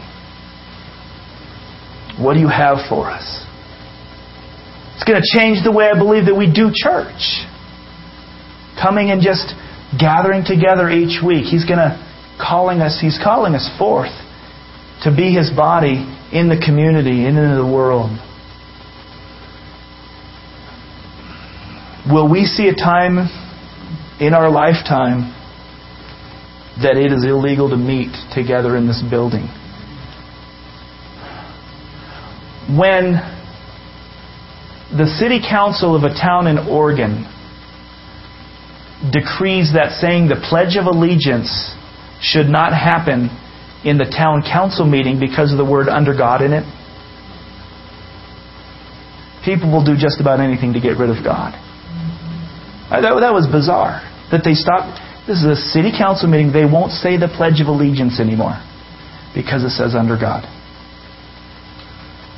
[2.18, 3.24] What do you have for us?
[4.94, 7.40] It's going to change the way I believe that we do church.
[8.76, 9.57] Coming and just
[9.96, 11.48] gathering together each week.
[11.48, 11.96] He's going to
[12.36, 14.12] calling us, he's calling us forth
[15.05, 18.12] to be his body in the community and in the world.
[22.09, 23.28] Will we see a time
[24.20, 25.36] in our lifetime
[26.80, 29.48] that it is illegal to meet together in this building?
[32.72, 33.20] When
[34.96, 37.26] the city council of a town in Oregon
[39.12, 41.74] decrees that saying the Pledge of Allegiance
[42.22, 43.28] should not happen
[43.84, 46.64] in the town council meeting because of the word under God in it,
[49.44, 51.55] people will do just about anything to get rid of God.
[52.91, 54.03] Uh, that, that was bizarre.
[54.34, 54.99] That they stopped.
[55.26, 56.51] This is a city council meeting.
[56.51, 58.59] They won't say the Pledge of Allegiance anymore
[59.34, 60.43] because it says under God.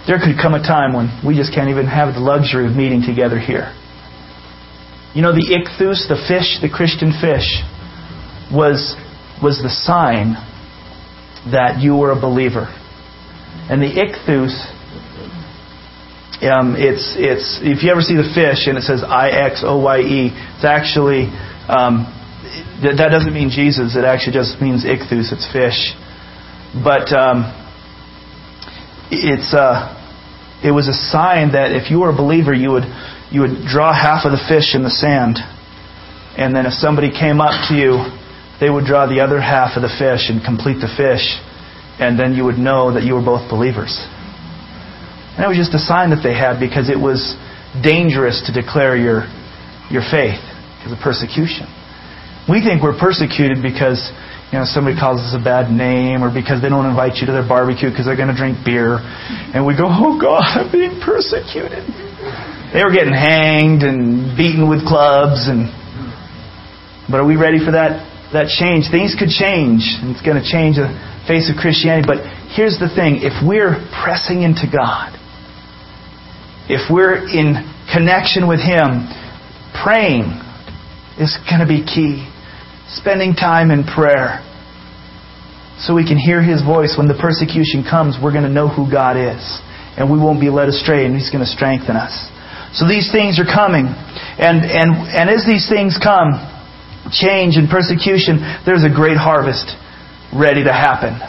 [0.07, 3.01] There could come a time when we just can't even have the luxury of meeting
[3.01, 3.73] together here.
[5.15, 7.63] You know, the ichthus, the fish, the Christian fish,
[8.53, 8.97] was,
[9.41, 10.35] was the sign
[11.53, 12.67] that you were a believer.
[13.71, 14.53] And the ichthus
[16.43, 19.79] um, it's it's if you ever see the fish and it says I X O
[19.79, 21.31] Y E, it's actually
[21.71, 22.11] um,
[22.83, 23.95] that, that doesn't mean Jesus.
[23.95, 25.31] It actually just means ichthus.
[25.31, 25.95] It's fish,
[26.75, 27.47] but um,
[29.15, 29.95] it's uh,
[30.67, 32.91] it was a sign that if you were a believer, you would
[33.31, 35.39] you would draw half of the fish in the sand,
[36.35, 38.03] and then if somebody came up to you,
[38.59, 41.39] they would draw the other half of the fish and complete the fish,
[42.03, 43.95] and then you would know that you were both believers.
[45.37, 47.37] And it was just a sign that they had because it was
[47.81, 49.25] dangerous to declare your,
[49.89, 50.41] your faith
[50.77, 51.65] because of persecution.
[52.51, 54.03] We think we're persecuted because
[54.51, 57.33] you know somebody calls us a bad name or because they don't invite you to
[57.33, 58.99] their barbecue because they're going to drink beer,
[59.55, 61.87] and we go, "Oh God, I'm being persecuted."
[62.75, 65.71] They were getting hanged and beaten with clubs, and
[67.07, 68.03] but are we ready for that
[68.35, 68.91] that change?
[68.91, 70.91] Things could change, and it's going to change the
[71.31, 72.11] face of Christianity.
[72.11, 72.27] But
[72.59, 75.15] here's the thing: if we're pressing into God,
[76.69, 77.59] if we're in
[77.91, 79.09] connection with Him,
[79.83, 80.31] praying
[81.19, 82.29] is going to be key.
[82.99, 84.45] Spending time in prayer
[85.81, 88.21] so we can hear His voice when the persecution comes.
[88.21, 89.41] We're going to know who God is,
[89.97, 92.15] and we won't be led astray, and He's going to strengthen us.
[92.79, 96.37] So these things are coming, and and and as these things come,
[97.13, 99.77] change and persecution, there's a great harvest
[100.33, 101.21] ready to happen.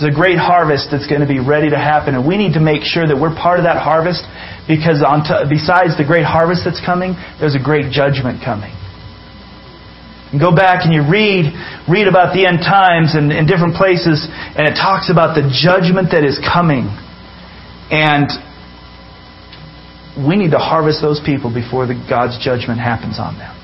[0.00, 2.64] There's a great harvest that's going to be ready to happen, and we need to
[2.64, 4.24] make sure that we're part of that harvest
[4.68, 8.74] because on t- besides the great harvest that's coming, there's a great judgment coming.
[10.32, 11.50] You go back and you read
[11.90, 16.14] read about the end times and in different places, and it talks about the judgment
[16.14, 16.86] that is coming.
[17.90, 18.30] And
[20.14, 23.54] we need to harvest those people before the, God's judgment happens on them.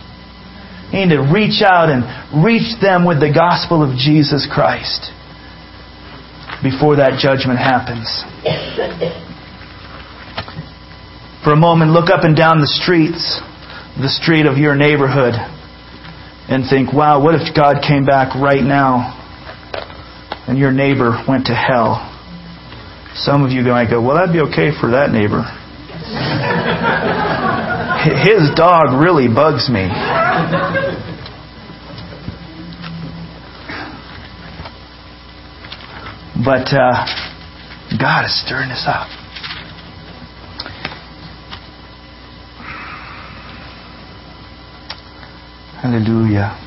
[0.93, 2.03] We need to reach out and
[2.45, 5.11] reach them with the gospel of Jesus Christ
[6.63, 8.07] before that judgment happens.
[11.47, 13.39] For a moment, look up and down the streets,
[14.03, 15.35] the street of your neighborhood,
[16.51, 19.15] and think, wow, what if God came back right now
[20.51, 22.03] and your neighbor went to hell?
[23.15, 25.47] Some of you might go, well, that'd be okay for that neighbor.
[28.27, 29.87] His dog really bugs me.
[36.43, 37.07] But uh,
[38.03, 39.26] God is stirring us up.
[45.87, 46.59] Hallelujah.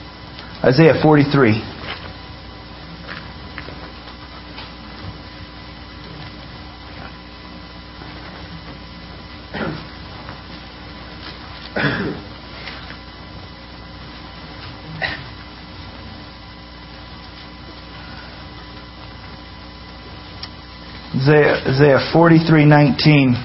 [0.64, 1.62] Isaiah 43.
[21.68, 23.36] Isaiah 43:19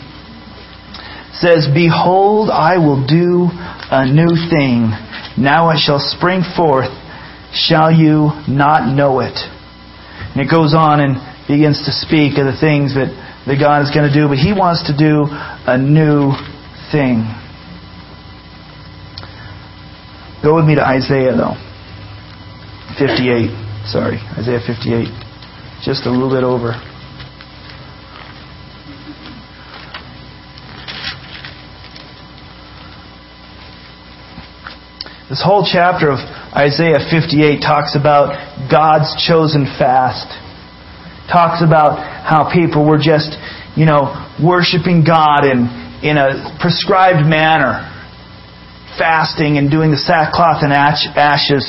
[1.32, 3.50] says, "Behold, I will do
[3.90, 4.94] a new thing.
[5.37, 6.91] Now it shall spring forth.
[7.53, 9.39] Shall you not know it?"
[10.35, 11.16] And it goes on and
[11.47, 13.11] begins to speak of the things that,
[13.47, 16.32] that God is going to do, but He wants to do a new
[16.91, 17.26] thing.
[20.43, 21.57] Go with me to Isaiah, though.
[22.99, 23.51] 58.
[23.87, 25.09] Sorry, Isaiah 58.
[25.82, 26.72] Just a little bit over.
[35.35, 36.22] This whole chapter of
[36.55, 38.39] Isaiah 58 talks about
[38.70, 40.30] God's chosen fast.
[41.26, 43.35] Talks about how people were just,
[43.74, 45.66] you know, worshiping God in,
[46.07, 47.82] in a prescribed manner.
[48.95, 51.66] Fasting and doing the sackcloth and ashes.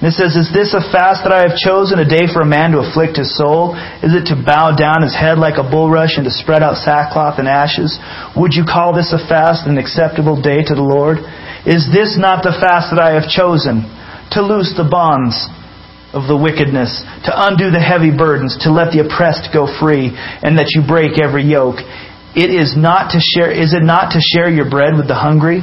[0.00, 2.48] And it says, Is this a fast that I have chosen, a day for a
[2.48, 3.76] man to afflict his soul?
[4.00, 7.36] Is it to bow down his head like a bulrush and to spread out sackcloth
[7.36, 8.00] and ashes?
[8.32, 11.20] Would you call this a fast, an acceptable day to the Lord?
[11.68, 13.84] Is this not the fast that I have chosen?
[14.32, 15.36] To loose the bonds
[16.16, 20.56] of the wickedness, to undo the heavy burdens, to let the oppressed go free, and
[20.56, 21.78] that you break every yoke.
[22.32, 25.60] It is not to share, is it not to share your bread with the hungry?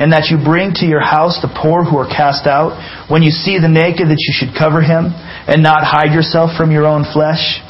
[0.00, 2.72] And that you bring to your house the poor who are cast out,
[3.12, 5.12] when you see the naked, that you should cover him,
[5.46, 7.60] and not hide yourself from your own flesh?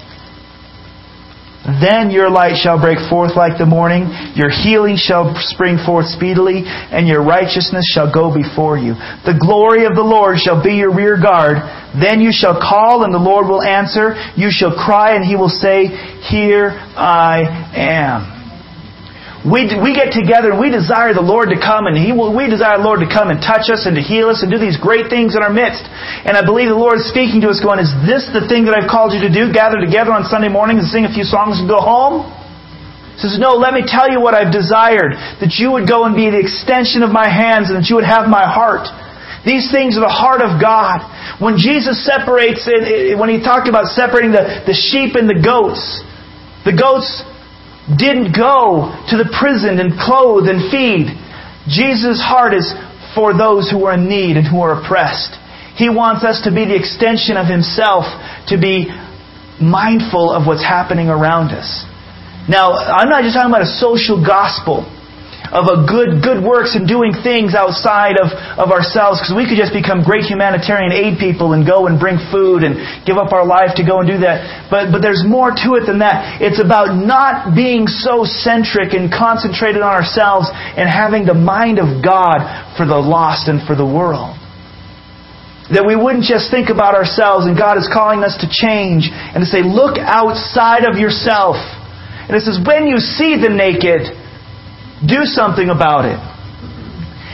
[1.66, 6.64] Then your light shall break forth like the morning, your healing shall spring forth speedily,
[6.64, 8.94] and your righteousness shall go before you.
[9.28, 11.60] The glory of the Lord shall be your rear guard.
[12.00, 14.16] Then you shall call, and the Lord will answer.
[14.40, 15.92] You shall cry, and he will say,
[16.30, 17.44] Here I
[17.76, 18.39] am.
[19.40, 22.44] We, we get together and we desire the Lord to come and He will, we
[22.44, 24.76] desire the Lord to come and touch us and to heal us and do these
[24.76, 25.80] great things in our midst.
[26.28, 28.76] And I believe the Lord is speaking to us going, is this the thing that
[28.76, 29.48] I've called you to do?
[29.48, 32.28] Gather together on Sunday mornings and sing a few songs and go home?
[33.16, 35.16] He says, no, let me tell you what I've desired.
[35.40, 38.08] That you would go and be the extension of my hands and that you would
[38.08, 38.92] have my heart.
[39.48, 41.00] These things are the heart of God.
[41.40, 46.04] When Jesus separates, it, when He talked about separating the, the sheep and the goats,
[46.68, 47.24] the goats
[47.96, 51.10] didn't go to the prison and clothe and feed.
[51.66, 52.70] Jesus' heart is
[53.14, 55.34] for those who are in need and who are oppressed.
[55.74, 58.04] He wants us to be the extension of Himself,
[58.48, 58.90] to be
[59.60, 61.84] mindful of what's happening around us.
[62.48, 64.86] Now, I'm not just talking about a social gospel
[65.50, 69.58] of a good good works and doing things outside of, of ourselves because we could
[69.58, 73.42] just become great humanitarian aid people and go and bring food and give up our
[73.42, 74.70] life to go and do that.
[74.70, 76.38] But but there's more to it than that.
[76.38, 81.98] It's about not being so centric and concentrated on ourselves and having the mind of
[81.98, 82.46] God
[82.78, 84.38] for the lost and for the world.
[85.70, 89.38] That we wouldn't just think about ourselves and God is calling us to change and
[89.38, 91.54] to say, look outside of yourself.
[92.26, 94.10] And it says, when you see the naked,
[95.06, 96.20] do something about it.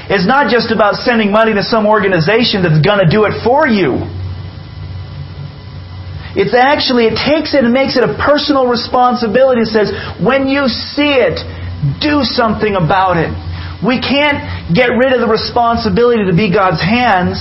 [0.07, 3.67] It's not just about sending money to some organization that's going to do it for
[3.67, 4.07] you.
[6.37, 9.65] It's actually, it takes it and makes it a personal responsibility.
[9.65, 9.91] It says,
[10.21, 11.41] when you see it,
[11.99, 13.33] do something about it.
[13.83, 17.41] We can't get rid of the responsibility to be God's hands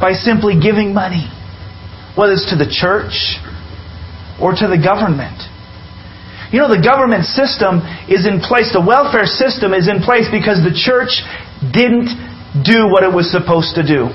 [0.00, 1.28] by simply giving money,
[2.16, 3.42] whether it's to the church
[4.40, 5.36] or to the government.
[6.56, 10.64] You know, the government system is in place, the welfare system is in place because
[10.64, 11.20] the church
[11.60, 12.08] didn't
[12.64, 14.08] do what it was supposed to do.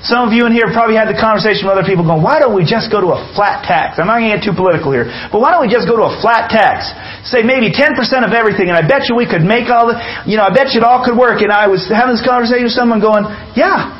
[0.00, 2.56] Some of you in here probably had the conversation with other people going, why don't
[2.56, 4.00] we just go to a flat tax?
[4.00, 6.08] I'm not going to get too political here, but why don't we just go to
[6.08, 6.88] a flat tax?
[7.28, 7.92] Say maybe 10%
[8.24, 10.72] of everything, and I bet you we could make all the, you know, I bet
[10.72, 11.44] you it all could work.
[11.44, 13.92] And I was having this conversation with someone going, yeah,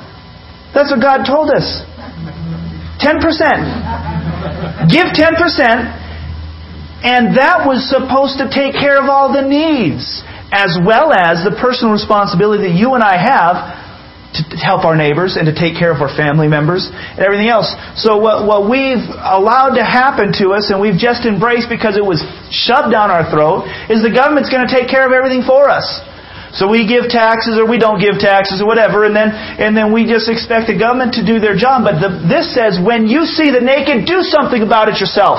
[0.72, 1.84] that's what God told us.
[3.04, 3.20] 10%.
[4.88, 5.36] Give 10%,
[7.04, 11.56] and that was supposed to take care of all the needs, as well as the
[11.60, 13.80] personal responsibility that you and I have
[14.30, 17.66] to help our neighbors and to take care of our family members and everything else.
[17.98, 22.06] So what, what we've allowed to happen to us and we've just embraced because it
[22.06, 22.22] was
[22.54, 25.82] shoved down our throat is the government's going to take care of everything for us.
[26.52, 29.94] So we give taxes or we don't give taxes or whatever, and then and then
[29.94, 31.86] we just expect the government to do their job.
[31.86, 35.38] But the, this says, when you see the naked, do something about it yourself.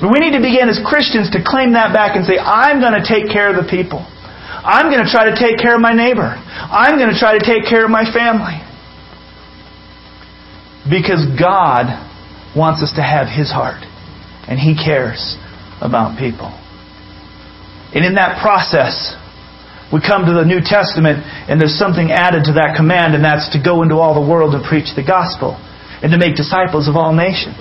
[0.00, 3.04] We need to begin as Christians to claim that back and say, I'm going to
[3.04, 4.00] take care of the people.
[4.64, 6.26] I'm going to try to take care of my neighbor.
[6.26, 8.58] I'm going to try to take care of my family.
[10.88, 11.86] Because God
[12.56, 13.84] wants us to have His heart.
[14.48, 15.36] And He cares
[15.78, 16.50] about people.
[17.94, 19.14] And in that process,
[19.92, 23.52] we come to the New Testament and there's something added to that command, and that's
[23.52, 25.60] to go into all the world and preach the gospel
[26.00, 27.60] and to make disciples of all nations.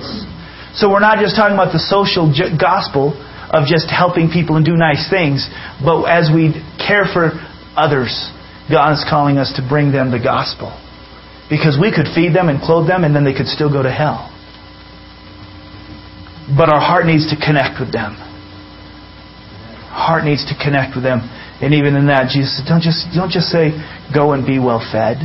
[0.73, 3.13] So we're not just talking about the social gospel,
[3.51, 5.43] of just helping people and do nice things,
[5.83, 7.35] but as we care for
[7.75, 8.31] others,
[8.71, 10.71] God is calling us to bring them the gospel.
[11.51, 13.91] Because we could feed them and clothe them and then they could still go to
[13.91, 14.31] hell.
[16.47, 18.15] But our heart needs to connect with them.
[19.91, 21.27] Heart needs to connect with them.
[21.61, 23.77] And even in that, Jesus said, don't just, don't just say,
[24.09, 25.21] go and be well fed.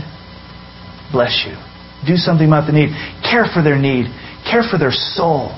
[1.11, 1.57] Bless you.
[2.05, 2.93] Do something about the need.
[3.25, 4.13] Care for their need.
[4.45, 5.57] Care for their soul.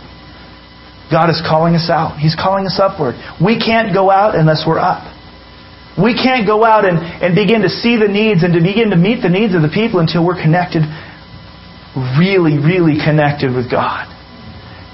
[1.10, 2.20] God is calling us out.
[2.20, 3.16] He's calling us upward.
[3.42, 5.02] We can't go out unless we're up.
[5.98, 8.96] We can't go out and, and begin to see the needs and to begin to
[8.96, 10.86] meet the needs of the people until we're connected,
[12.14, 14.06] really, really connected with God.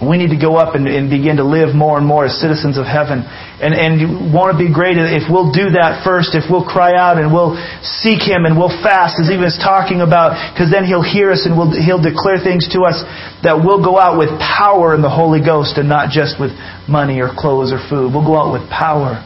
[0.03, 2.75] We need to go up and, and, begin to live more and more as citizens
[2.77, 3.23] of heaven.
[3.63, 7.15] And, and want to be great if we'll do that first, if we'll cry out
[7.15, 7.55] and we'll
[8.03, 11.47] seek Him and we'll fast, as He was talking about, because then He'll hear us
[11.47, 13.07] and we'll, He'll declare things to us
[13.47, 16.51] that we'll go out with power in the Holy Ghost and not just with
[16.91, 18.11] money or clothes or food.
[18.11, 19.23] We'll go out with power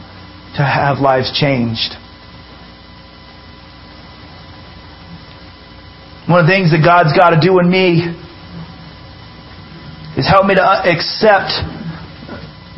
[0.53, 1.97] to have lives changed.
[6.29, 8.28] One of the things that God's got to do in me
[10.19, 11.55] is help me to uh, accept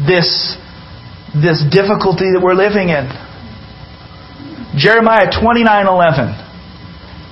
[0.06, 0.54] this,
[1.34, 3.10] this difficulty that we're living in.
[4.78, 6.38] Jeremiah 29:11.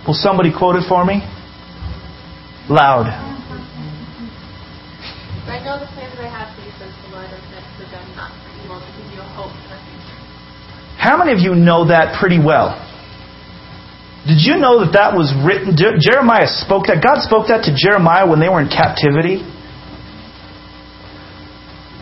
[0.10, 1.22] Will somebody quote it for me?
[2.70, 3.06] Loud.
[5.46, 8.06] I know the plans I have for you, says the Lord, are meant for them,
[8.18, 10.18] not for evil, to give you a hope for the future.
[10.98, 12.74] How many of you know that pretty well?
[14.26, 15.78] Did you know that that was written?
[15.78, 17.02] Jeremiah spoke that.
[17.02, 19.46] God spoke that to Jeremiah when they were in captivity.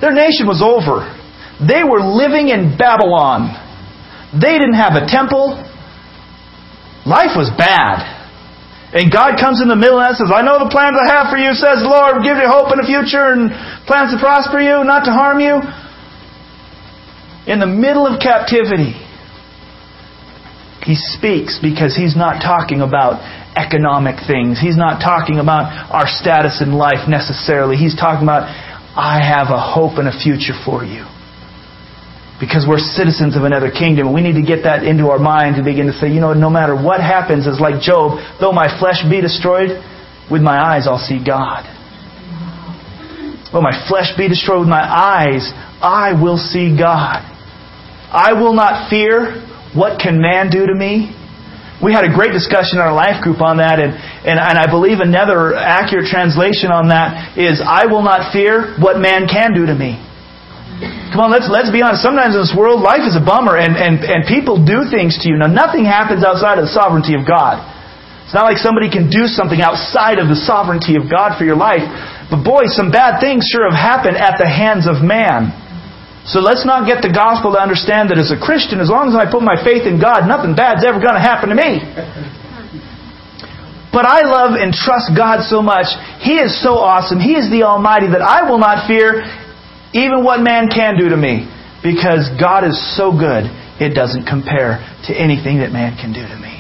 [0.02, 1.10] Their nation was over.
[1.58, 3.50] They were living in Babylon.
[4.34, 5.58] They didn't have a temple.
[7.06, 8.18] Life was bad.
[8.94, 11.36] And God comes in the middle and says, I know the plans I have for
[11.36, 13.52] you, says the Lord, give you hope in the future and
[13.84, 15.60] plans to prosper you, not to harm you.
[17.52, 18.96] In the middle of captivity,
[20.88, 23.20] he speaks because he's not talking about
[23.60, 24.56] economic things.
[24.56, 27.76] He's not talking about our status in life necessarily.
[27.76, 28.48] He's talking about
[28.98, 31.06] I have a hope and a future for you.
[32.42, 34.14] Because we're citizens of another kingdom.
[34.14, 36.50] We need to get that into our minds and begin to say, you know, no
[36.50, 39.82] matter what happens, it's like Job, though my flesh be destroyed,
[40.30, 41.66] with my eyes I'll see God.
[43.54, 45.50] Though my flesh be destroyed with my eyes,
[45.82, 47.22] I will see God.
[48.12, 49.42] I will not fear
[49.74, 51.17] what can man do to me.
[51.78, 53.94] We had a great discussion in our life group on that, and,
[54.26, 58.98] and, and I believe another accurate translation on that is, I will not fear what
[58.98, 60.02] man can do to me.
[61.14, 62.02] Come on, let's, let's be honest.
[62.02, 65.30] Sometimes in this world, life is a bummer, and, and, and people do things to
[65.30, 65.38] you.
[65.38, 67.62] Now, nothing happens outside of the sovereignty of God.
[68.26, 71.56] It's not like somebody can do something outside of the sovereignty of God for your
[71.56, 71.86] life.
[72.28, 75.54] But boy, some bad things sure have happened at the hands of man.
[76.28, 79.16] So let's not get the gospel to understand that as a Christian, as long as
[79.16, 81.80] I put my faith in God, nothing bad's ever going to happen to me.
[83.96, 85.88] But I love and trust God so much.
[86.20, 87.24] He is so awesome.
[87.24, 89.24] He is the Almighty that I will not fear
[89.96, 91.48] even what man can do to me.
[91.82, 93.48] Because God is so good,
[93.80, 96.60] it doesn't compare to anything that man can do to me.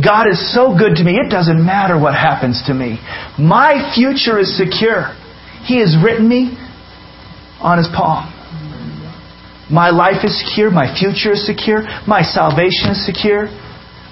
[0.00, 2.96] God is so good to me, it doesn't matter what happens to me.
[3.36, 5.12] My future is secure.
[5.68, 6.56] He has written me
[7.60, 8.32] on his palm.
[9.68, 10.70] My life is secure.
[10.72, 11.84] My future is secure.
[12.08, 13.52] My salvation is secure.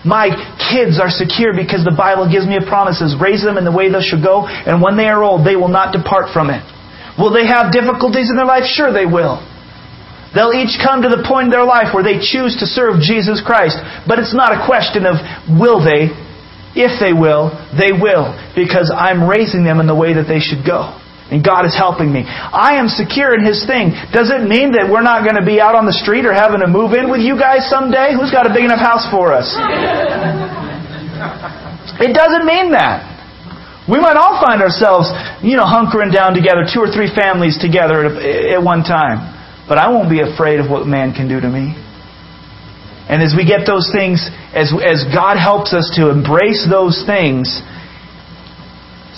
[0.06, 0.30] My
[0.70, 3.74] kids are secure because the Bible gives me a promise says, raise them in the
[3.74, 6.62] way they should go, and when they are old, they will not depart from it.
[7.18, 8.68] Will they have difficulties in their life?
[8.70, 9.42] Sure they will.
[10.36, 13.40] They'll each come to the point in their life where they choose to serve Jesus
[13.40, 13.80] Christ.
[14.06, 15.16] But it's not a question of
[15.48, 16.12] will they.
[16.76, 18.36] If they will, they will.
[18.52, 20.92] Because I'm raising them in the way that they should go.
[21.26, 22.22] And God is helping me.
[22.22, 23.90] I am secure in His thing.
[24.14, 26.62] Does it mean that we're not going to be out on the street or having
[26.62, 28.14] to move in with you guys someday?
[28.14, 29.50] Who's got a big enough house for us?
[31.98, 33.16] It doesn't mean that.
[33.90, 35.10] We might all find ourselves,
[35.42, 39.34] you know, hunkering down together, two or three families together at, at one time.
[39.66, 41.74] But I won't be afraid of what man can do to me.
[43.06, 44.18] And as we get those things,
[44.54, 47.62] as, as God helps us to embrace those things,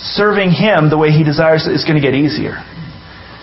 [0.01, 2.63] serving Him the way He desires is going to get easier.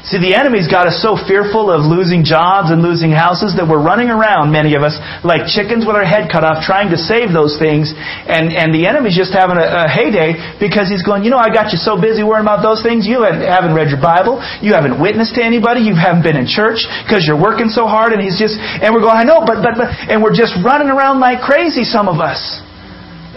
[0.06, 3.82] See, the enemy's got us so fearful of losing jobs and losing houses that we're
[3.82, 4.94] running around, many of us,
[5.26, 7.90] like chickens with our head cut off, trying to save those things.
[7.90, 11.50] And, and the enemy's just having a, a heyday because he's going, you know, I
[11.50, 13.02] got you so busy worrying about those things.
[13.02, 14.38] You haven't, haven't read your Bible.
[14.62, 15.82] You haven't witnessed to anybody.
[15.82, 18.14] You haven't been in church because you're working so hard.
[18.14, 20.86] And he's just, and we're going, I know, but, but, but, and we're just running
[20.86, 22.62] around like crazy, some of us.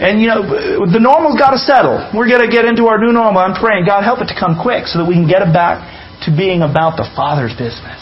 [0.00, 0.40] And you know,
[0.88, 2.00] the normal's got to settle.
[2.16, 3.44] We're going to get into our new normal.
[3.44, 5.84] I'm praying, God, help it to come quick so that we can get it back
[6.24, 8.00] to being about the Father's business.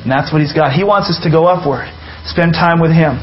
[0.00, 0.72] And that's what He's got.
[0.72, 1.92] He wants us to go upward,
[2.24, 3.20] spend time with Him.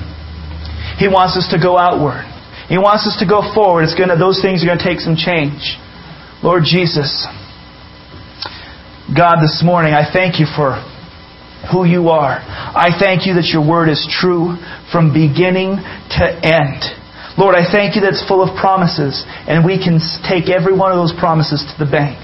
[1.01, 2.29] He wants us to go outward.
[2.69, 3.89] He wants us to go forward.
[3.89, 5.57] It's gonna, those things are going to take some change.
[6.45, 7.25] Lord Jesus,
[9.09, 10.77] God, this morning, I thank you for
[11.73, 12.37] who you are.
[12.37, 14.61] I thank you that your word is true
[14.93, 15.81] from beginning
[16.13, 16.98] to end.
[17.39, 20.91] Lord, I thank you that it's full of promises, and we can take every one
[20.91, 22.19] of those promises to the bank.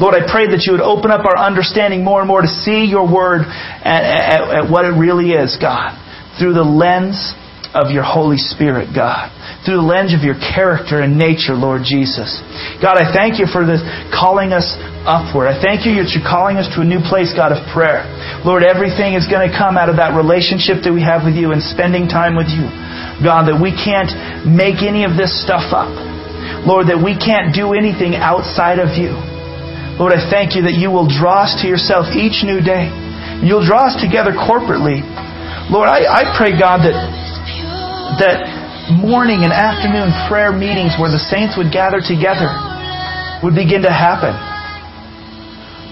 [0.00, 2.88] Lord, I pray that you would open up our understanding more and more to see
[2.88, 5.92] your word at, at, at what it really is, God,
[6.40, 7.36] through the lens
[7.74, 9.34] of your Holy Spirit, God.
[9.66, 12.30] Through the lens of your character and nature, Lord Jesus.
[12.78, 13.82] God, I thank you for this
[14.14, 15.50] calling us upward.
[15.50, 18.06] I thank you that you're calling us to a new place, God, of prayer.
[18.46, 21.50] Lord, everything is going to come out of that relationship that we have with you
[21.50, 22.70] and spending time with you.
[23.20, 25.90] God, that we can't make any of this stuff up.
[26.64, 29.12] Lord, that we can't do anything outside of you.
[29.98, 32.90] Lord, I thank you that you will draw us to yourself each new day.
[33.42, 35.02] You'll draw us together corporately.
[35.70, 36.96] Lord, I, I pray, God, that,
[38.20, 38.38] that
[39.00, 42.48] morning and afternoon prayer meetings where the saints would gather together
[43.40, 44.32] would begin to happen.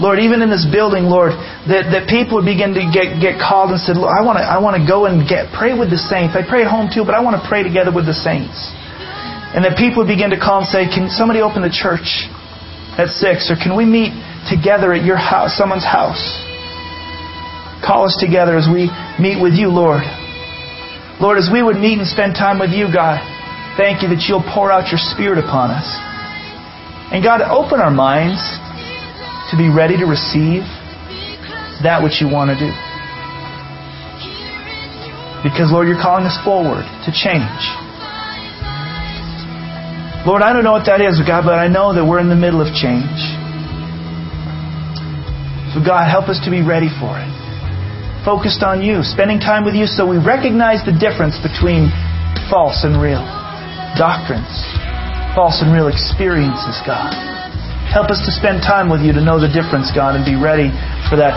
[0.00, 1.36] Lord, even in this building, Lord,
[1.68, 4.44] that, that people would begin to get, get called and said, Lord, I want to
[4.44, 6.32] I want to go and get pray with the saints.
[6.34, 8.56] I pray at home too, but I want to pray together with the saints.
[9.52, 12.28] And that people would begin to call and say, Can somebody open the church?
[12.98, 13.50] at 6?
[13.50, 14.12] Or can we meet
[14.48, 16.20] together at your house, someone's house?
[17.84, 20.02] Call us together as we meet with you, Lord.
[21.22, 23.22] Lord, as we would meet and spend time with you, God,
[23.78, 25.86] thank you that you'll pour out your Spirit upon us.
[27.14, 28.42] And God, open our minds
[29.50, 30.66] to be ready to receive
[31.86, 32.74] that which you want to do.
[35.46, 37.62] Because, Lord, you're calling us forward to change.
[40.26, 42.38] Lord, I don't know what that is, God, but I know that we're in the
[42.38, 43.22] middle of change.
[45.70, 47.41] So, God, help us to be ready for it.
[48.22, 51.90] Focused on you, spending time with you so we recognize the difference between
[52.46, 53.22] false and real
[53.98, 54.50] doctrines,
[55.34, 57.10] false and real experiences, God.
[57.90, 60.72] Help us to spend time with you to know the difference, God, and be ready
[61.10, 61.34] for that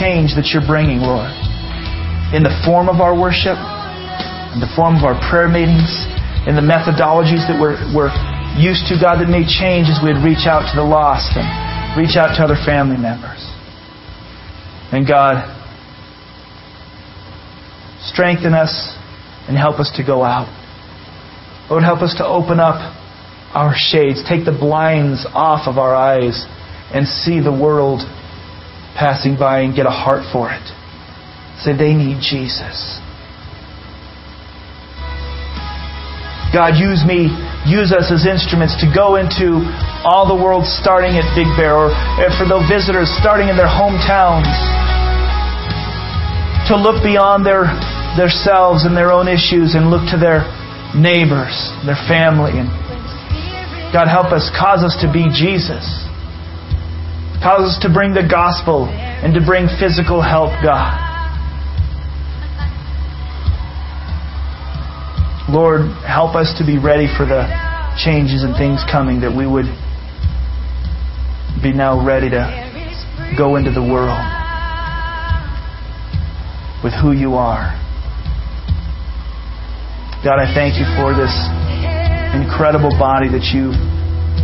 [0.00, 1.30] change that you're bringing, Lord.
[2.32, 3.60] In the form of our worship,
[4.56, 6.08] in the form of our prayer meetings,
[6.48, 8.10] in the methodologies that we're, we're
[8.58, 11.46] used to, God, that may change as we'd reach out to the lost and
[11.94, 13.38] reach out to other family members.
[14.90, 15.53] And God,
[18.14, 18.94] strengthen us
[19.50, 20.46] and help us to go out.
[21.68, 22.78] Lord, help us to open up
[23.52, 26.46] our shades, take the blinds off of our eyes,
[26.94, 28.06] and see the world
[28.94, 30.62] passing by and get a heart for it.
[31.58, 33.02] Say, they need Jesus.
[36.54, 37.34] God, use me,
[37.66, 39.66] use us as instruments to go into
[40.06, 43.70] all the world starting at Big Bear or eh, for those visitors starting in their
[43.70, 44.46] hometowns.
[46.70, 47.66] To look beyond their
[48.16, 50.46] themselves and their own issues and look to their
[50.94, 51.54] neighbors,
[51.84, 52.54] their family.
[52.54, 52.70] And
[53.92, 55.84] God help us, cause us to be Jesus.
[57.42, 60.96] Cause us to bring the gospel and to bring physical help, God.
[65.50, 67.44] Lord, help us to be ready for the
[68.00, 69.68] changes and things coming that we would
[71.62, 74.18] be now ready to go into the world
[76.82, 77.83] with who you are.
[80.24, 81.36] God, I thank you for this
[82.32, 83.76] incredible body that you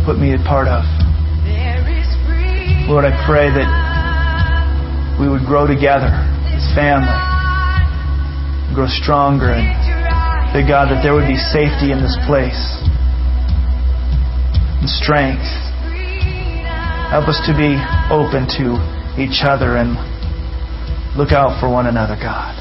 [0.05, 0.85] put me a part of.
[2.85, 3.65] Lord, I pray that
[5.17, 6.13] we would grow together
[6.53, 7.09] as family,
[8.77, 9.65] grow stronger, and
[10.53, 12.61] that God, that there would be safety in this place
[14.85, 15.49] and strength.
[17.09, 17.73] Help us to be
[18.13, 18.77] open to
[19.17, 19.97] each other and
[21.17, 22.53] look out for one another, God.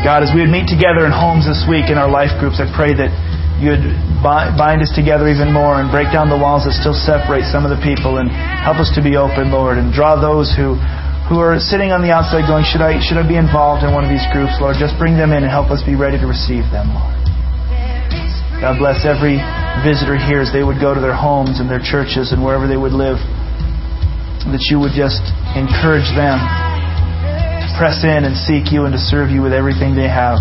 [0.00, 2.64] God, as we would meet together in homes this week in our life groups, I
[2.72, 3.12] pray that
[3.60, 3.84] you would
[4.24, 7.70] bind us together even more and break down the walls that still separate some of
[7.70, 8.32] the people and
[8.64, 10.80] help us to be open, Lord, and draw those who
[11.28, 14.02] who are sitting on the outside going, should I should I be involved in one
[14.02, 14.80] of these groups, Lord?
[14.80, 17.20] Just bring them in and help us be ready to receive them, Lord.
[18.64, 19.36] God bless every
[19.84, 22.80] visitor here as they would go to their homes and their churches and wherever they
[22.80, 23.20] would live.
[24.48, 25.20] That you would just
[25.52, 26.40] encourage them
[27.80, 30.36] press in and seek you and to serve you with everything they have.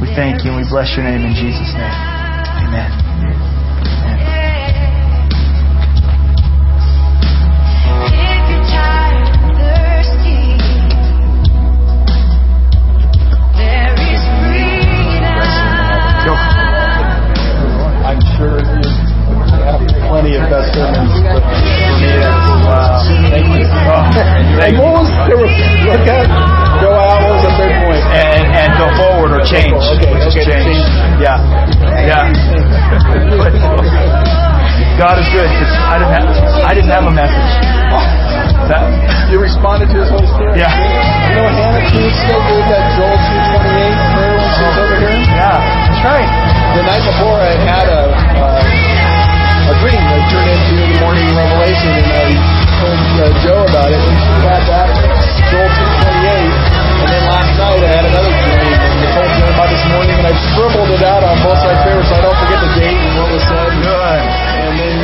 [0.00, 1.92] We thank you and we bless your name in Jesus' name.
[2.64, 2.88] Amen.
[18.08, 18.88] I'm sure you
[19.68, 21.60] have plenty of best sermons, but for
[22.00, 22.32] me, it's
[22.64, 23.04] wow.
[23.28, 23.68] Thank you.
[23.84, 24.08] Oh,
[24.56, 24.80] thank you.
[24.80, 25.52] what was there was
[25.84, 26.53] look at
[27.58, 28.00] same way.
[28.14, 29.74] And, and go forward or change.
[29.74, 30.78] Okay, okay, change.
[31.18, 31.38] Yeah.
[32.04, 32.30] Yeah.
[34.98, 35.46] God is good.
[35.46, 36.26] I didn't, have,
[36.62, 37.50] I didn't have a message.
[38.70, 38.86] That,
[39.28, 40.56] you responded to his whole Spirit.
[40.56, 40.70] Yeah.
[40.70, 45.18] You know, Hannah Tuesday gave that Joel 228 prayer when she was over here?
[45.34, 46.30] Yeah, that's right.
[46.78, 48.02] The night before, I had a,
[48.40, 52.26] uh, a dream that turned into the morning revelation, and I
[52.80, 55.33] told uh, Joe about it, and she had that
[57.58, 61.02] night I had another dream, I told you about this morning, and I scribbled it
[61.06, 63.70] out on both my papers so I don't forget the date and what was said.
[63.78, 64.22] Good.
[64.64, 65.03] And then